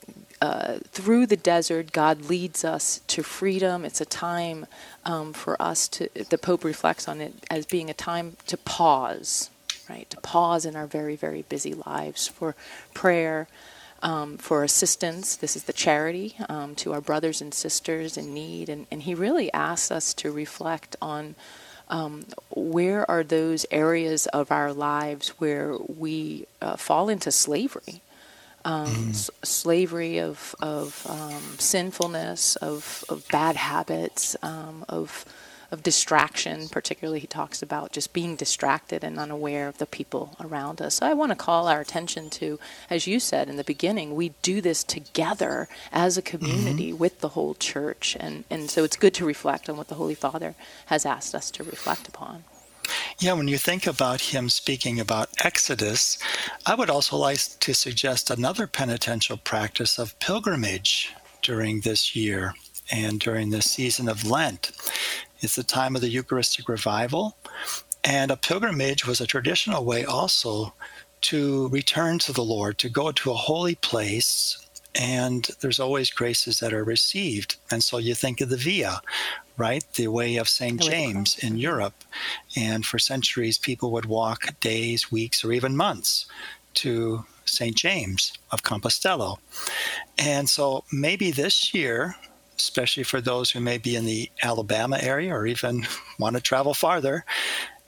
uh, 0.41 0.79
through 0.91 1.25
the 1.25 1.37
desert, 1.37 1.91
God 1.91 2.29
leads 2.29 2.63
us 2.63 3.01
to 3.07 3.23
freedom. 3.23 3.85
It's 3.85 4.01
a 4.01 4.05
time 4.05 4.65
um, 5.05 5.33
for 5.33 5.59
us 5.61 5.87
to. 5.89 6.09
The 6.29 6.37
Pope 6.37 6.63
reflects 6.63 7.07
on 7.07 7.21
it 7.21 7.33
as 7.49 7.65
being 7.65 7.89
a 7.89 7.93
time 7.93 8.37
to 8.47 8.57
pause, 8.57 9.49
right? 9.89 10.09
To 10.11 10.21
pause 10.21 10.65
in 10.65 10.75
our 10.75 10.85
very, 10.85 11.15
very 11.15 11.43
busy 11.43 11.73
lives 11.73 12.27
for 12.27 12.55
prayer. 12.93 13.47
Um, 14.03 14.37
for 14.37 14.65
assistance, 14.65 15.37
this 15.37 15.55
is 15.55 15.63
the 15.63 15.71
charity 15.71 16.35
um, 16.49 16.75
to 16.75 16.91
our 16.91 16.99
brothers 16.99 17.41
and 17.41 17.53
sisters 17.53 18.17
in 18.17 18.33
need, 18.33 18.67
and, 18.67 18.85
and 18.91 19.01
he 19.03 19.15
really 19.15 19.51
asks 19.53 19.91
us 19.91 20.13
to 20.15 20.29
reflect 20.29 20.97
on 21.01 21.35
um, 21.87 22.25
where 22.49 23.09
are 23.09 23.23
those 23.23 23.65
areas 23.71 24.27
of 24.27 24.51
our 24.51 24.73
lives 24.73 25.29
where 25.39 25.77
we 25.77 26.47
uh, 26.61 26.75
fall 26.75 27.07
into 27.07 27.31
slavery? 27.31 28.01
Um, 28.65 28.87
mm. 28.87 29.09
s- 29.11 29.29
slavery 29.43 30.19
of, 30.19 30.55
of 30.61 31.05
um, 31.09 31.57
sinfulness, 31.59 32.55
of, 32.57 33.05
of 33.09 33.27
bad 33.29 33.55
habits, 33.55 34.35
um, 34.41 34.85
of 34.89 35.25
of 35.73 35.83
distraction, 35.83 36.69
particularly 36.69 37.19
he 37.19 37.27
talks 37.27 37.61
about 37.61 37.91
just 37.91 38.13
being 38.13 38.35
distracted 38.35 39.03
and 39.03 39.19
unaware 39.19 39.67
of 39.67 39.79
the 39.79 39.85
people 39.85 40.37
around 40.39 40.81
us. 40.81 40.95
So 40.95 41.07
I 41.07 41.13
want 41.13 41.31
to 41.31 41.35
call 41.35 41.67
our 41.67 41.81
attention 41.81 42.29
to, 42.31 42.59
as 42.89 43.07
you 43.07 43.19
said 43.19 43.49
in 43.49 43.57
the 43.57 43.63
beginning, 43.63 44.15
we 44.15 44.29
do 44.41 44.61
this 44.61 44.83
together 44.83 45.67
as 45.91 46.17
a 46.17 46.21
community 46.21 46.91
mm-hmm. 46.91 46.99
with 46.99 47.19
the 47.19 47.29
whole 47.29 47.55
church. 47.55 48.15
And, 48.19 48.45
and 48.49 48.69
so 48.69 48.83
it's 48.83 48.95
good 48.95 49.15
to 49.15 49.25
reflect 49.25 49.67
on 49.69 49.75
what 49.75 49.87
the 49.87 49.95
Holy 49.95 50.15
Father 50.15 50.55
has 50.85 51.05
asked 51.05 51.35
us 51.35 51.51
to 51.51 51.63
reflect 51.63 52.07
upon. 52.07 52.43
Yeah, 53.19 53.33
when 53.33 53.47
you 53.47 53.57
think 53.57 53.87
about 53.87 54.21
him 54.21 54.49
speaking 54.49 54.99
about 54.99 55.29
Exodus, 55.43 56.19
I 56.65 56.75
would 56.75 56.89
also 56.89 57.17
like 57.17 57.39
to 57.61 57.73
suggest 57.73 58.29
another 58.29 58.67
penitential 58.67 59.37
practice 59.37 59.97
of 59.97 60.19
pilgrimage 60.19 61.13
during 61.41 61.81
this 61.81 62.15
year 62.15 62.53
and 62.91 63.19
during 63.19 63.49
this 63.49 63.69
season 63.71 64.09
of 64.09 64.25
Lent. 64.25 64.71
It's 65.43 65.55
the 65.55 65.63
time 65.63 65.95
of 65.95 66.01
the 66.01 66.09
Eucharistic 66.09 66.69
revival. 66.69 67.37
And 68.03 68.31
a 68.31 68.37
pilgrimage 68.37 69.05
was 69.05 69.21
a 69.21 69.27
traditional 69.27 69.83
way 69.85 70.05
also 70.05 70.73
to 71.21 71.67
return 71.69 72.17
to 72.19 72.31
the 72.31 72.43
Lord, 72.43 72.77
to 72.79 72.89
go 72.89 73.11
to 73.11 73.31
a 73.31 73.35
holy 73.35 73.75
place. 73.75 74.57
And 74.95 75.47
there's 75.59 75.79
always 75.79 76.11
graces 76.11 76.59
that 76.59 76.73
are 76.73 76.83
received. 76.83 77.57
And 77.69 77.83
so 77.83 77.97
you 77.97 78.15
think 78.15 78.39
of 78.39 78.49
the 78.49 78.57
Via, 78.57 79.01
right? 79.57 79.83
The 79.95 80.07
way 80.07 80.37
of 80.37 80.47
St. 80.47 80.79
James 80.79 81.37
in 81.39 81.57
Europe. 81.57 82.03
And 82.55 82.85
for 82.85 82.97
centuries, 82.97 83.57
people 83.57 83.91
would 83.91 84.05
walk 84.05 84.59
days, 84.61 85.11
weeks, 85.11 85.43
or 85.43 85.51
even 85.51 85.75
months 85.75 86.25
to 86.75 87.25
St. 87.45 87.75
James 87.75 88.33
of 88.51 88.63
Compostela. 88.63 89.37
And 90.17 90.49
so 90.49 90.85
maybe 90.91 91.31
this 91.31 91.73
year, 91.73 92.15
especially 92.57 93.03
for 93.03 93.21
those 93.21 93.51
who 93.51 93.59
may 93.59 93.77
be 93.77 93.95
in 93.95 94.05
the 94.05 94.29
Alabama 94.41 94.97
area 95.01 95.33
or 95.33 95.45
even 95.45 95.85
want 96.19 96.35
to 96.35 96.41
travel 96.41 96.73
farther, 96.73 97.25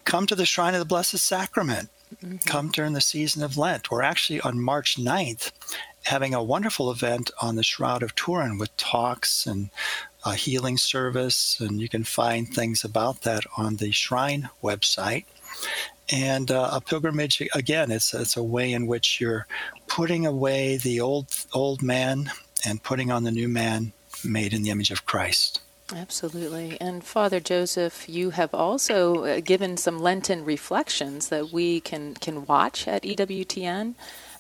come 0.04 0.26
to 0.28 0.36
the 0.36 0.46
Shrine 0.46 0.74
of 0.74 0.80
the 0.80 0.86
Blessed 0.86 1.18
Sacrament. 1.18 1.90
Mm-hmm. 2.24 2.38
Come 2.48 2.70
during 2.70 2.94
the 2.94 3.02
season 3.02 3.44
of 3.44 3.58
Lent. 3.58 3.90
We're 3.90 4.04
actually 4.04 4.40
on 4.42 4.62
March 4.62 4.96
9th 4.98 5.52
having 6.04 6.36
a 6.36 6.44
wonderful 6.44 6.92
event 6.92 7.32
on 7.42 7.56
the 7.56 7.64
Shroud 7.64 8.04
of 8.04 8.14
Turin 8.16 8.60
with 8.60 8.76
talks 8.78 9.48
and 9.48 9.70
a 10.24 10.36
healing 10.36 10.78
service. 10.78 11.60
And 11.60 11.82
you 11.82 11.90
can 11.90 12.04
find 12.04 12.48
things 12.48 12.84
about 12.84 13.22
that 13.22 13.44
on 13.58 13.78
the 13.78 13.92
Shrine 13.92 14.50
website. 14.64 15.26
And 16.12 16.52
uh, 16.52 16.70
a 16.74 16.82
pilgrimage, 16.82 17.42
again, 17.56 17.92
it's, 17.92 18.14
it's 18.14 18.38
a 18.38 18.44
way 18.44 18.72
in 18.72 18.86
which 18.86 19.20
you're 19.20 19.48
putting 19.88 20.26
away 20.28 20.78
the 20.78 21.02
old, 21.02 21.28
old 21.54 21.82
man 21.82 22.32
and 22.66 22.84
putting 22.84 23.12
on 23.12 23.24
the 23.24 23.32
new 23.32 23.48
man 23.48 23.92
made 24.24 24.54
in 24.54 24.64
the 24.64 24.70
image 24.70 24.92
of 24.92 25.06
Christ. 25.06 25.62
Absolutely. 25.94 26.78
And 26.82 27.04
Father 27.04 27.40
Joseph, 27.40 28.10
you 28.10 28.32
have 28.32 28.54
also 28.56 29.24
uh, 29.24 29.40
given 29.40 29.78
some 29.78 30.00
Lenten 30.00 30.44
reflections 30.44 31.30
that 31.30 31.52
we 31.52 31.80
can, 31.80 32.16
can 32.16 32.46
watch 32.46 32.88
at 32.88 33.04
EWTN 33.04 33.94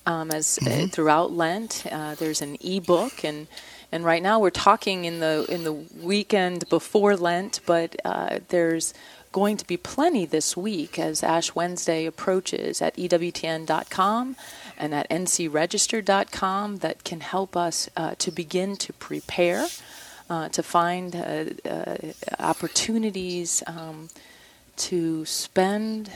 um, 0.05 0.31
as 0.31 0.57
uh, 0.61 0.65
mm-hmm. 0.65 0.83
uh, 0.83 0.87
throughout 0.87 1.31
Lent. 1.31 1.85
Uh, 1.91 2.15
there's 2.15 2.41
an 2.41 2.57
e-book 2.61 3.23
and 3.23 3.47
and 3.91 4.03
right 4.03 4.21
now 4.21 4.39
we're 4.39 4.49
talking 4.49 5.05
in 5.05 5.19
the 5.19 5.45
in 5.47 5.63
the 5.63 5.71
weekend 5.71 6.67
before 6.69 7.15
Lent, 7.15 7.61
but 7.65 7.95
uh, 8.03 8.39
there's 8.49 8.93
going 9.35 9.57
to 9.57 9.67
be 9.67 9.75
plenty 9.75 10.25
this 10.25 10.55
week 10.55 10.97
as 10.97 11.21
Ash 11.21 11.53
Wednesday 11.53 12.05
approaches 12.05 12.81
at 12.81 12.95
EWTN.com 12.95 14.37
and 14.77 14.95
at 14.95 15.09
ncregister.com 15.09 16.77
that 16.77 17.03
can 17.03 17.19
help 17.19 17.57
us 17.57 17.89
uh, 17.97 18.15
to 18.17 18.31
begin 18.31 18.77
to 18.77 18.93
prepare, 18.93 19.67
uh, 20.29 20.47
to 20.47 20.63
find 20.63 21.17
uh, 21.17 21.69
uh 21.69 21.97
opportunities 22.39 23.61
um, 23.67 24.07
to 24.77 25.25
spend 25.25 26.09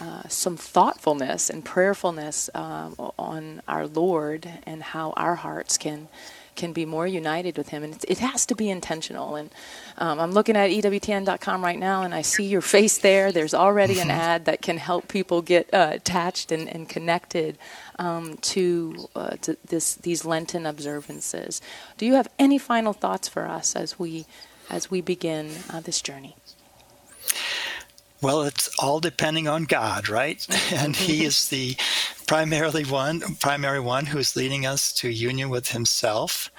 uh, 0.00 0.26
some 0.26 0.56
thoughtfulness 0.56 1.48
and 1.48 1.64
prayerfulness 1.64 2.50
um, 2.52 2.96
on 3.16 3.62
our 3.68 3.86
Lord 3.86 4.48
and 4.66 4.82
how 4.82 5.12
our 5.12 5.36
hearts 5.36 5.78
can 5.78 6.08
can 6.56 6.72
be 6.72 6.84
more 6.84 7.06
united 7.06 7.56
with 7.56 7.68
Him. 7.68 7.84
And 7.84 8.04
it 8.08 8.18
has 8.18 8.46
to 8.46 8.54
be 8.54 8.68
intentional. 8.68 9.36
And 9.36 9.50
um, 9.98 10.18
I'm 10.18 10.32
looking 10.32 10.56
at 10.56 10.70
EWTN.com 10.70 11.62
right 11.62 11.78
now, 11.78 12.02
and 12.02 12.14
I 12.14 12.22
see 12.22 12.44
your 12.44 12.62
face 12.62 12.98
there. 12.98 13.30
There's 13.30 13.54
already 13.54 14.00
an 14.00 14.10
ad 14.10 14.46
that 14.46 14.62
can 14.62 14.78
help 14.78 15.08
people 15.08 15.42
get 15.42 15.72
uh, 15.72 15.90
attached 15.92 16.50
and, 16.50 16.68
and 16.68 16.88
connected 16.88 17.58
um, 17.98 18.36
to, 18.38 19.08
uh, 19.14 19.36
to 19.42 19.56
this, 19.66 19.94
these 19.94 20.24
Lenten 20.24 20.66
observances. 20.66 21.60
Do 21.96 22.06
you 22.06 22.14
have 22.14 22.28
any 22.38 22.58
final 22.58 22.92
thoughts 22.92 23.28
for 23.28 23.46
us 23.46 23.76
as 23.76 23.98
we 23.98 24.26
as 24.70 24.90
we 24.90 25.00
begin 25.00 25.50
uh, 25.70 25.80
this 25.80 26.00
journey? 26.00 26.36
Well, 28.22 28.42
it's 28.42 28.70
all 28.78 29.00
depending 29.00 29.46
on 29.46 29.64
God, 29.64 30.08
right? 30.08 30.44
and 30.72 30.96
He 30.96 31.24
is 31.24 31.48
the 31.48 31.76
primarily 32.26 32.84
one, 32.84 33.20
primary 33.40 33.80
one 33.80 34.06
who 34.06 34.18
is 34.18 34.36
leading 34.36 34.66
us 34.66 34.92
to 34.94 35.08
union 35.08 35.48
with 35.48 35.68
Himself. 35.68 36.50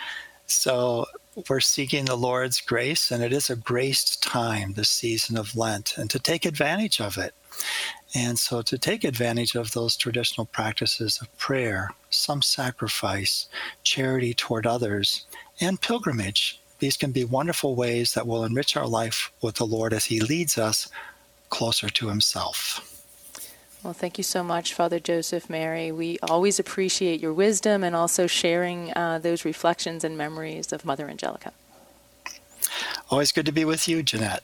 So 0.45 1.07
we're 1.49 1.59
seeking 1.59 2.05
the 2.05 2.15
Lord's 2.15 2.61
grace, 2.61 3.11
and 3.11 3.21
it 3.21 3.33
is 3.33 3.49
a 3.49 3.55
graced 3.55 4.23
time, 4.23 4.73
this 4.73 4.89
season 4.89 5.37
of 5.37 5.55
Lent, 5.55 5.97
and 5.97 6.09
to 6.09 6.19
take 6.19 6.45
advantage 6.45 6.99
of 6.99 7.17
it. 7.17 7.33
And 8.15 8.39
so, 8.39 8.61
to 8.61 8.77
take 8.77 9.03
advantage 9.03 9.55
of 9.55 9.71
those 9.71 9.97
traditional 9.97 10.45
practices 10.45 11.19
of 11.21 11.35
prayer, 11.37 11.91
some 12.09 12.41
sacrifice, 12.41 13.47
charity 13.83 14.33
toward 14.33 14.65
others, 14.65 15.25
and 15.59 15.81
pilgrimage, 15.81 16.61
these 16.79 16.97
can 16.97 17.11
be 17.11 17.25
wonderful 17.25 17.75
ways 17.75 18.13
that 18.13 18.27
will 18.27 18.45
enrich 18.45 18.77
our 18.77 18.87
life 18.87 19.31
with 19.41 19.55
the 19.55 19.65
Lord 19.65 19.93
as 19.93 20.05
He 20.05 20.21
leads 20.21 20.57
us 20.57 20.87
closer 21.49 21.89
to 21.89 22.07
Himself. 22.07 22.96
Well, 23.87 23.93
thank 23.93 24.17
you 24.17 24.23
so 24.25 24.43
much, 24.43 24.73
Father 24.73 24.99
Joseph 24.99 25.49
Mary. 25.49 25.93
We 25.93 26.19
always 26.21 26.59
appreciate 26.59 27.21
your 27.21 27.31
wisdom 27.31 27.85
and 27.85 27.95
also 27.95 28.27
sharing 28.27 28.91
uh, 28.93 29.19
those 29.19 29.45
reflections 29.45 30.03
and 30.03 30.17
memories 30.17 30.73
of 30.73 30.83
Mother 30.83 31.07
Angelica. 31.07 31.53
Always 33.09 33.31
good 33.31 33.45
to 33.45 33.53
be 33.53 33.63
with 33.63 33.87
you, 33.87 34.03
Jeanette. 34.03 34.43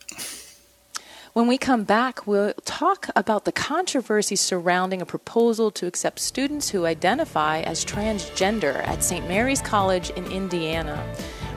When 1.34 1.48
we 1.48 1.58
come 1.58 1.84
back, 1.84 2.26
we'll 2.26 2.54
talk 2.64 3.10
about 3.18 3.44
the 3.44 3.52
controversy 3.52 4.38
surrounding 4.38 5.02
a 5.02 5.06
proposal 5.06 5.72
to 5.72 5.88
accept 5.88 6.20
students 6.20 6.70
who 6.70 6.86
identify 6.86 7.60
as 7.60 7.84
transgender 7.84 8.76
at 8.88 9.04
St. 9.04 9.28
Mary's 9.28 9.62
College 9.62 10.10
in 10.12 10.26
Indiana. 10.28 11.06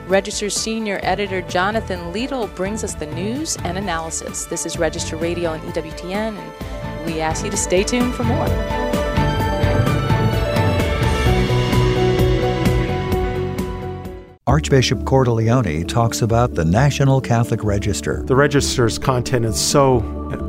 Register 0.07 0.49
senior 0.49 0.99
editor 1.03 1.41
Jonathan 1.43 1.99
Liedl 2.13 2.53
brings 2.53 2.83
us 2.83 2.95
the 2.95 3.07
news 3.07 3.55
and 3.63 3.77
analysis. 3.77 4.43
This 4.43 4.65
is 4.65 4.77
Register 4.77 5.15
Radio 5.15 5.51
on 5.51 5.61
EWTN, 5.61 6.37
and 6.37 6.86
we 7.07 7.21
ask 7.21 7.43
you 7.43 7.49
to 7.49 7.57
stay 7.57 7.83
tuned 7.83 8.13
for 8.13 8.23
more. 8.23 8.47
Archbishop 14.45 14.99
Cordileone 14.99 15.87
talks 15.87 16.21
about 16.21 16.53
the 16.53 16.63
National 16.63 17.19
Catholic 17.19 17.63
Register. 17.63 18.23
The 18.23 18.35
register's 18.35 18.97
content 18.97 19.45
is 19.45 19.59
so 19.59 19.99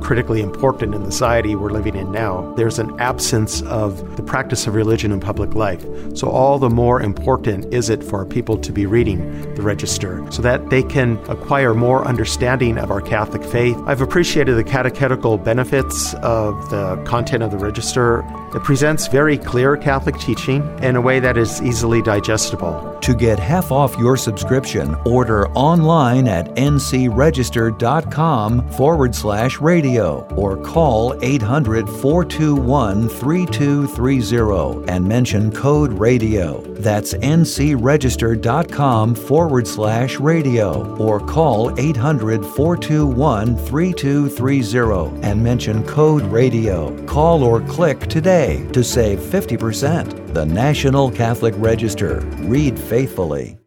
critically 0.00 0.40
important 0.40 0.94
in 0.94 1.02
the 1.02 1.12
society 1.12 1.54
we're 1.54 1.70
living 1.70 1.96
in 1.96 2.10
now. 2.12 2.52
There's 2.54 2.78
an 2.78 2.98
absence 3.00 3.62
of 3.62 4.16
the 4.16 4.22
practice 4.22 4.66
of 4.66 4.74
religion 4.74 5.12
in 5.12 5.20
public 5.20 5.54
life. 5.54 5.84
So, 6.14 6.28
all 6.28 6.58
the 6.58 6.70
more 6.70 7.00
important 7.00 7.72
is 7.72 7.90
it 7.90 8.02
for 8.02 8.24
people 8.24 8.58
to 8.58 8.72
be 8.72 8.86
reading 8.86 9.54
the 9.54 9.62
register 9.62 10.24
so 10.30 10.42
that 10.42 10.70
they 10.70 10.82
can 10.82 11.18
acquire 11.28 11.74
more 11.74 12.06
understanding 12.06 12.78
of 12.78 12.90
our 12.90 13.00
Catholic 13.00 13.44
faith. 13.44 13.76
I've 13.86 14.00
appreciated 14.00 14.56
the 14.56 14.64
catechetical 14.64 15.38
benefits 15.38 16.14
of 16.14 16.70
the 16.70 16.96
content 17.06 17.42
of 17.42 17.50
the 17.50 17.58
register. 17.58 18.24
It 18.54 18.64
presents 18.64 19.08
very 19.08 19.36
clear 19.36 19.76
Catholic 19.76 20.18
teaching 20.18 20.62
in 20.82 20.96
a 20.96 21.00
way 21.00 21.20
that 21.20 21.36
is 21.36 21.60
easily 21.62 22.02
digestible. 22.02 22.98
To 23.02 23.14
get 23.14 23.38
half 23.38 23.70
off 23.70 23.96
your 23.98 24.16
subscription, 24.16 24.94
order 25.06 25.48
online 25.50 26.26
at 26.28 26.46
ncregister.com 26.56 28.68
forward 28.72 29.14
slash 29.14 29.60
radio 29.68 30.26
or 30.34 30.56
call 30.56 31.14
800 31.22 31.86
421 31.86 33.06
3230 33.06 34.90
and 34.90 35.06
mention 35.06 35.52
code 35.52 35.92
radio. 35.92 36.62
That's 36.88 37.12
ncregister.com 37.12 39.14
forward 39.14 39.66
slash 39.66 40.18
radio 40.18 40.96
or 40.96 41.20
call 41.20 41.78
800 41.78 42.44
421 42.44 43.58
3230 43.58 45.22
and 45.22 45.44
mention 45.44 45.86
code 45.86 46.22
radio. 46.22 47.04
Call 47.04 47.44
or 47.44 47.60
click 47.60 48.06
today 48.06 48.66
to 48.72 48.82
save 48.82 49.18
50%. 49.18 50.32
The 50.32 50.46
National 50.46 51.10
Catholic 51.10 51.52
Register. 51.58 52.20
Read 52.54 52.78
faithfully. 52.78 53.58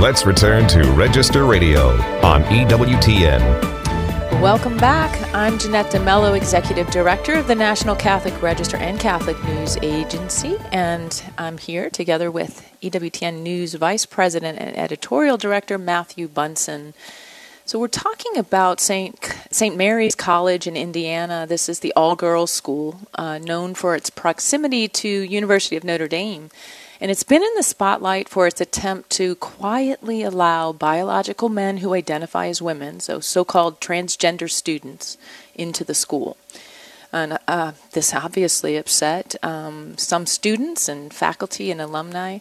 Let's 0.00 0.24
return 0.24 0.66
to 0.68 0.90
Register 0.92 1.44
Radio 1.44 1.90
on 2.22 2.42
EWTN. 2.44 4.40
Welcome 4.40 4.78
back. 4.78 5.14
I'm 5.34 5.58
Jeanette 5.58 5.92
DeMello, 5.92 6.34
Executive 6.34 6.90
Director 6.90 7.34
of 7.34 7.46
the 7.46 7.54
National 7.54 7.94
Catholic 7.94 8.40
Register 8.40 8.78
and 8.78 8.98
Catholic 8.98 9.36
News 9.44 9.76
Agency, 9.82 10.56
and 10.72 11.22
I'm 11.36 11.58
here 11.58 11.90
together 11.90 12.30
with 12.30 12.66
EWTN 12.80 13.42
News 13.42 13.74
Vice 13.74 14.06
President 14.06 14.58
and 14.58 14.74
Editorial 14.74 15.36
Director 15.36 15.76
Matthew 15.76 16.28
Bunson. 16.28 16.94
So 17.66 17.78
we're 17.78 17.88
talking 17.88 18.38
about 18.38 18.80
St. 18.80 19.36
St. 19.50 19.76
Mary's 19.76 20.14
College 20.14 20.66
in 20.66 20.78
Indiana. 20.78 21.44
This 21.46 21.68
is 21.68 21.80
the 21.80 21.92
all-girls 21.94 22.50
school 22.50 23.00
uh, 23.16 23.36
known 23.36 23.74
for 23.74 23.94
its 23.94 24.08
proximity 24.08 24.88
to 24.88 25.08
University 25.08 25.76
of 25.76 25.84
Notre 25.84 26.08
Dame. 26.08 26.48
And 27.00 27.10
it's 27.10 27.22
been 27.22 27.42
in 27.42 27.54
the 27.56 27.62
spotlight 27.62 28.28
for 28.28 28.46
its 28.46 28.60
attempt 28.60 29.08
to 29.10 29.34
quietly 29.36 30.22
allow 30.22 30.72
biological 30.72 31.48
men 31.48 31.78
who 31.78 31.94
identify 31.94 32.48
as 32.48 32.60
women, 32.60 33.00
so 33.00 33.20
so 33.20 33.42
called 33.42 33.80
transgender 33.80 34.50
students, 34.50 35.16
into 35.54 35.82
the 35.82 35.94
school. 35.94 36.36
And 37.12 37.38
uh, 37.48 37.72
this 37.92 38.14
obviously 38.14 38.76
upset 38.76 39.34
um, 39.42 39.96
some 39.96 40.26
students 40.26 40.88
and 40.88 41.12
faculty 41.12 41.70
and 41.70 41.80
alumni. 41.80 42.38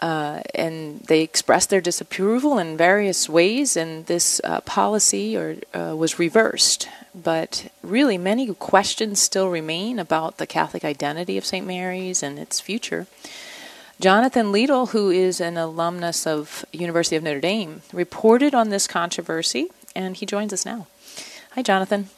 Uh, 0.00 0.42
and 0.54 1.00
they 1.08 1.22
expressed 1.22 1.70
their 1.70 1.80
disapproval 1.80 2.56
in 2.56 2.76
various 2.76 3.28
ways, 3.28 3.76
and 3.76 4.06
this 4.06 4.40
uh, 4.44 4.60
policy 4.60 5.36
or, 5.36 5.56
uh, 5.74 5.92
was 5.96 6.20
reversed. 6.20 6.88
But 7.12 7.72
really, 7.82 8.16
many 8.16 8.54
questions 8.54 9.20
still 9.20 9.48
remain 9.48 9.98
about 9.98 10.36
the 10.36 10.46
Catholic 10.46 10.84
identity 10.84 11.36
of 11.36 11.44
St. 11.44 11.66
Mary's 11.66 12.22
and 12.22 12.38
its 12.38 12.60
future. 12.60 13.08
Jonathan 14.00 14.52
Liedl, 14.52 14.90
who 14.90 15.10
is 15.10 15.40
an 15.40 15.56
alumnus 15.56 16.24
of 16.24 16.64
University 16.72 17.16
of 17.16 17.24
Notre 17.24 17.40
Dame, 17.40 17.82
reported 17.92 18.54
on 18.54 18.68
this 18.68 18.86
controversy, 18.86 19.70
and 19.96 20.16
he 20.16 20.24
joins 20.24 20.52
us 20.52 20.64
now. 20.64 20.86
Hi, 21.52 21.62
Jonathan. 21.62 22.08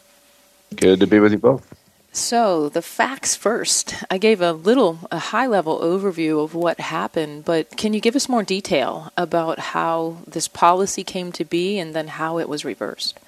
Good 0.76 1.00
to 1.00 1.06
be 1.06 1.20
with 1.20 1.32
you 1.32 1.38
both. 1.38 1.74
So, 2.12 2.68
the 2.68 2.82
facts 2.82 3.34
first. 3.34 3.94
I 4.10 4.18
gave 4.18 4.42
a 4.42 4.52
little, 4.52 4.98
a 5.10 5.18
high 5.18 5.46
level 5.46 5.78
overview 5.80 6.44
of 6.44 6.54
what 6.54 6.80
happened, 6.80 7.46
but 7.46 7.74
can 7.78 7.94
you 7.94 8.00
give 8.00 8.16
us 8.16 8.28
more 8.28 8.42
detail 8.42 9.10
about 9.16 9.58
how 9.58 10.18
this 10.26 10.48
policy 10.48 11.02
came 11.02 11.32
to 11.32 11.46
be 11.46 11.78
and 11.78 11.94
then 11.94 12.08
how 12.08 12.38
it 12.38 12.48
was 12.48 12.62
reversed? 12.62 13.18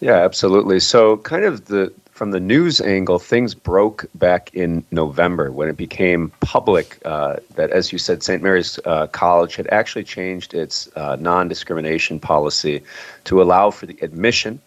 Yeah, 0.00 0.16
absolutely. 0.24 0.80
So, 0.80 1.18
kind 1.18 1.44
of 1.44 1.66
the 1.66 1.92
from 2.18 2.32
the 2.32 2.40
news 2.40 2.80
angle, 2.80 3.20
things 3.20 3.54
broke 3.54 4.04
back 4.16 4.52
in 4.52 4.84
November 4.90 5.52
when 5.52 5.68
it 5.68 5.76
became 5.76 6.32
public 6.40 6.98
uh, 7.04 7.36
that, 7.54 7.70
as 7.70 7.92
you 7.92 7.98
said, 7.98 8.24
St. 8.24 8.42
Mary's 8.42 8.76
uh, 8.84 9.06
College 9.06 9.54
had 9.54 9.68
actually 9.68 10.02
changed 10.02 10.52
its 10.52 10.90
uh, 10.96 11.16
non 11.20 11.46
discrimination 11.46 12.18
policy 12.18 12.82
to 13.22 13.40
allow 13.40 13.70
for 13.70 13.86
the 13.86 13.96
admission, 14.02 14.60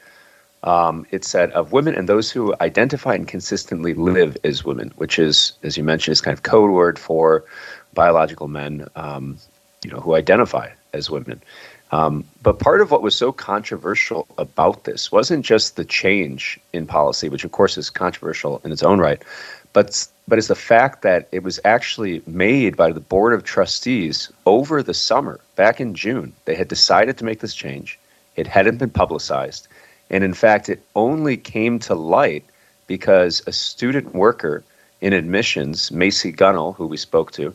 um, 0.63 1.05
it 1.12 1.25
said, 1.25 1.51
of 1.51 1.74
women 1.74 1.93
and 1.93 2.08
those 2.08 2.31
who 2.31 2.55
identify 2.62 3.15
and 3.15 3.27
consistently 3.27 3.96
live 3.96 4.38
as 4.46 4.63
women, 4.63 4.93
which 4.96 5.20
is, 5.20 5.51
as 5.62 5.75
you 5.75 5.84
mentioned, 5.84 6.13
is 6.13 6.22
kind 6.22 6.38
of 6.38 6.43
code 6.43 6.72
word 6.72 6.98
for 6.98 7.43
biological 7.93 8.48
men 8.48 8.88
um, 8.96 9.38
you 9.84 9.91
know, 9.91 10.00
who 10.00 10.15
identify 10.15 10.70
as 10.93 11.10
women. 11.10 11.41
Um, 11.91 12.24
but 12.41 12.60
part 12.60 12.79
of 12.79 12.89
what 12.89 13.01
was 13.01 13.15
so 13.15 13.31
controversial 13.31 14.25
about 14.38 14.86
this 14.86 15.12
wasn't 15.12 15.45
just 15.45 15.75
the 15.75 15.83
change 15.83 16.60
in 16.71 16.88
policy, 16.88 17.27
which 17.27 17.43
of 17.43 17.51
course 17.51 17.77
is 17.77 17.89
controversial 17.89 18.62
in 18.63 18.71
its 18.71 18.83
own 18.83 19.00
right, 19.00 19.21
but 19.74 20.07
but 20.27 20.38
it's 20.38 20.48
the 20.48 20.55
fact 20.55 21.01
that 21.01 21.27
it 21.33 21.43
was 21.43 21.60
actually 21.65 22.21
made 22.25 22.77
by 22.77 22.91
the 22.93 23.01
board 23.01 23.33
of 23.33 23.43
trustees 23.43 24.31
over 24.45 24.81
the 24.81 24.93
summer, 24.93 25.41
back 25.57 25.81
in 25.81 25.93
June. 25.93 26.31
They 26.45 26.55
had 26.55 26.69
decided 26.69 27.17
to 27.17 27.25
make 27.25 27.41
this 27.41 27.53
change. 27.53 28.00
It 28.38 28.48
hadn't 28.48 28.77
been 28.77 28.89
publicized, 28.89 29.67
and 30.10 30.24
in 30.24 30.33
fact, 30.33 30.69
it 30.69 30.81
only 30.95 31.36
came 31.36 31.77
to 31.79 31.95
light 31.95 32.45
because 32.88 33.43
a 33.48 33.51
student 33.51 34.15
worker 34.15 34.63
in 35.01 35.11
admissions, 35.11 35.92
Macy 35.92 36.31
Gunnell, 36.31 36.75
who 36.75 36.87
we 36.87 36.96
spoke 36.96 37.33
to, 37.33 37.53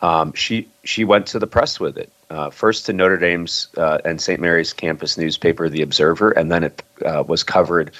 um, 0.00 0.32
she 0.34 0.68
she 0.84 1.02
went 1.02 1.26
to 1.26 1.40
the 1.40 1.48
press 1.48 1.80
with 1.80 1.98
it 1.98 2.12
uh, 2.34 2.50
first 2.50 2.84
to 2.86 2.92
Notre 2.92 3.16
Dame's 3.16 3.68
uh, 3.76 3.98
and 4.04 4.20
St. 4.20 4.40
Mary's 4.40 4.72
campus 4.72 5.16
newspaper, 5.16 5.68
The 5.68 5.82
Observer, 5.82 6.32
and 6.32 6.50
then 6.50 6.64
it 6.64 6.82
uh, 7.04 7.22
was 7.26 7.44
covered 7.44 7.92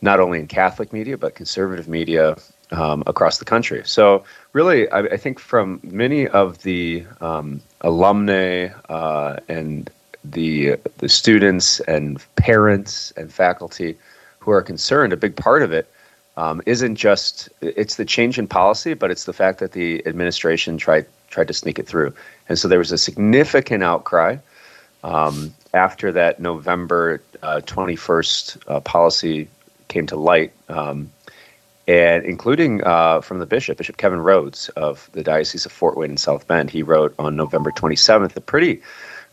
not 0.00 0.18
only 0.18 0.40
in 0.40 0.46
Catholic 0.46 0.92
media 0.92 1.18
but 1.18 1.34
conservative 1.34 1.86
media 1.86 2.36
um, 2.70 3.02
across 3.06 3.38
the 3.38 3.44
country. 3.44 3.82
So, 3.84 4.24
really, 4.52 4.88
I, 4.90 5.00
I, 5.00 5.16
think 5.16 5.38
from 5.38 5.80
many 5.82 6.26
of 6.26 6.62
the 6.62 7.04
um, 7.20 7.60
alumni 7.82 8.68
uh, 8.88 9.36
and 9.48 9.90
the 10.24 10.76
the 10.98 11.08
students 11.08 11.80
and 11.80 12.24
parents 12.34 13.12
and 13.16 13.32
faculty 13.32 13.96
who 14.40 14.50
are 14.50 14.62
concerned, 14.62 15.12
a 15.12 15.16
big 15.16 15.36
part 15.36 15.62
of 15.62 15.72
it 15.72 15.88
um, 16.36 16.60
isn't 16.66 16.96
just 16.96 17.48
it's 17.60 17.96
the 17.96 18.04
change 18.04 18.38
in 18.38 18.48
policy, 18.48 18.94
but 18.94 19.10
it's 19.10 19.24
the 19.24 19.32
fact 19.32 19.60
that 19.60 19.72
the 19.72 20.04
administration 20.06 20.78
tried 20.78 21.06
tried 21.28 21.48
to 21.48 21.54
sneak 21.54 21.78
it 21.78 21.86
through. 21.86 22.14
And 22.48 22.58
so 22.58 22.68
there 22.68 22.78
was 22.78 22.92
a 22.92 22.98
significant 22.98 23.82
outcry 23.82 24.36
um, 25.04 25.54
after 25.74 26.12
that 26.12 26.40
November 26.40 27.22
uh, 27.42 27.60
21st 27.64 28.58
uh, 28.66 28.80
policy 28.80 29.48
came 29.88 30.06
to 30.06 30.16
light, 30.16 30.52
um, 30.68 31.10
and 31.86 32.24
including 32.24 32.82
uh, 32.82 33.20
from 33.20 33.38
the 33.38 33.46
bishop, 33.46 33.78
Bishop 33.78 33.96
Kevin 33.96 34.18
Rhoades 34.18 34.68
of 34.70 35.08
the 35.12 35.22
Diocese 35.22 35.66
of 35.66 35.72
Fort 35.72 35.96
Wayne 35.96 36.10
and 36.10 36.20
South 36.20 36.46
Bend. 36.48 36.70
He 36.70 36.82
wrote 36.82 37.14
on 37.18 37.36
November 37.36 37.70
27th 37.70 38.34
a 38.36 38.40
pretty 38.40 38.82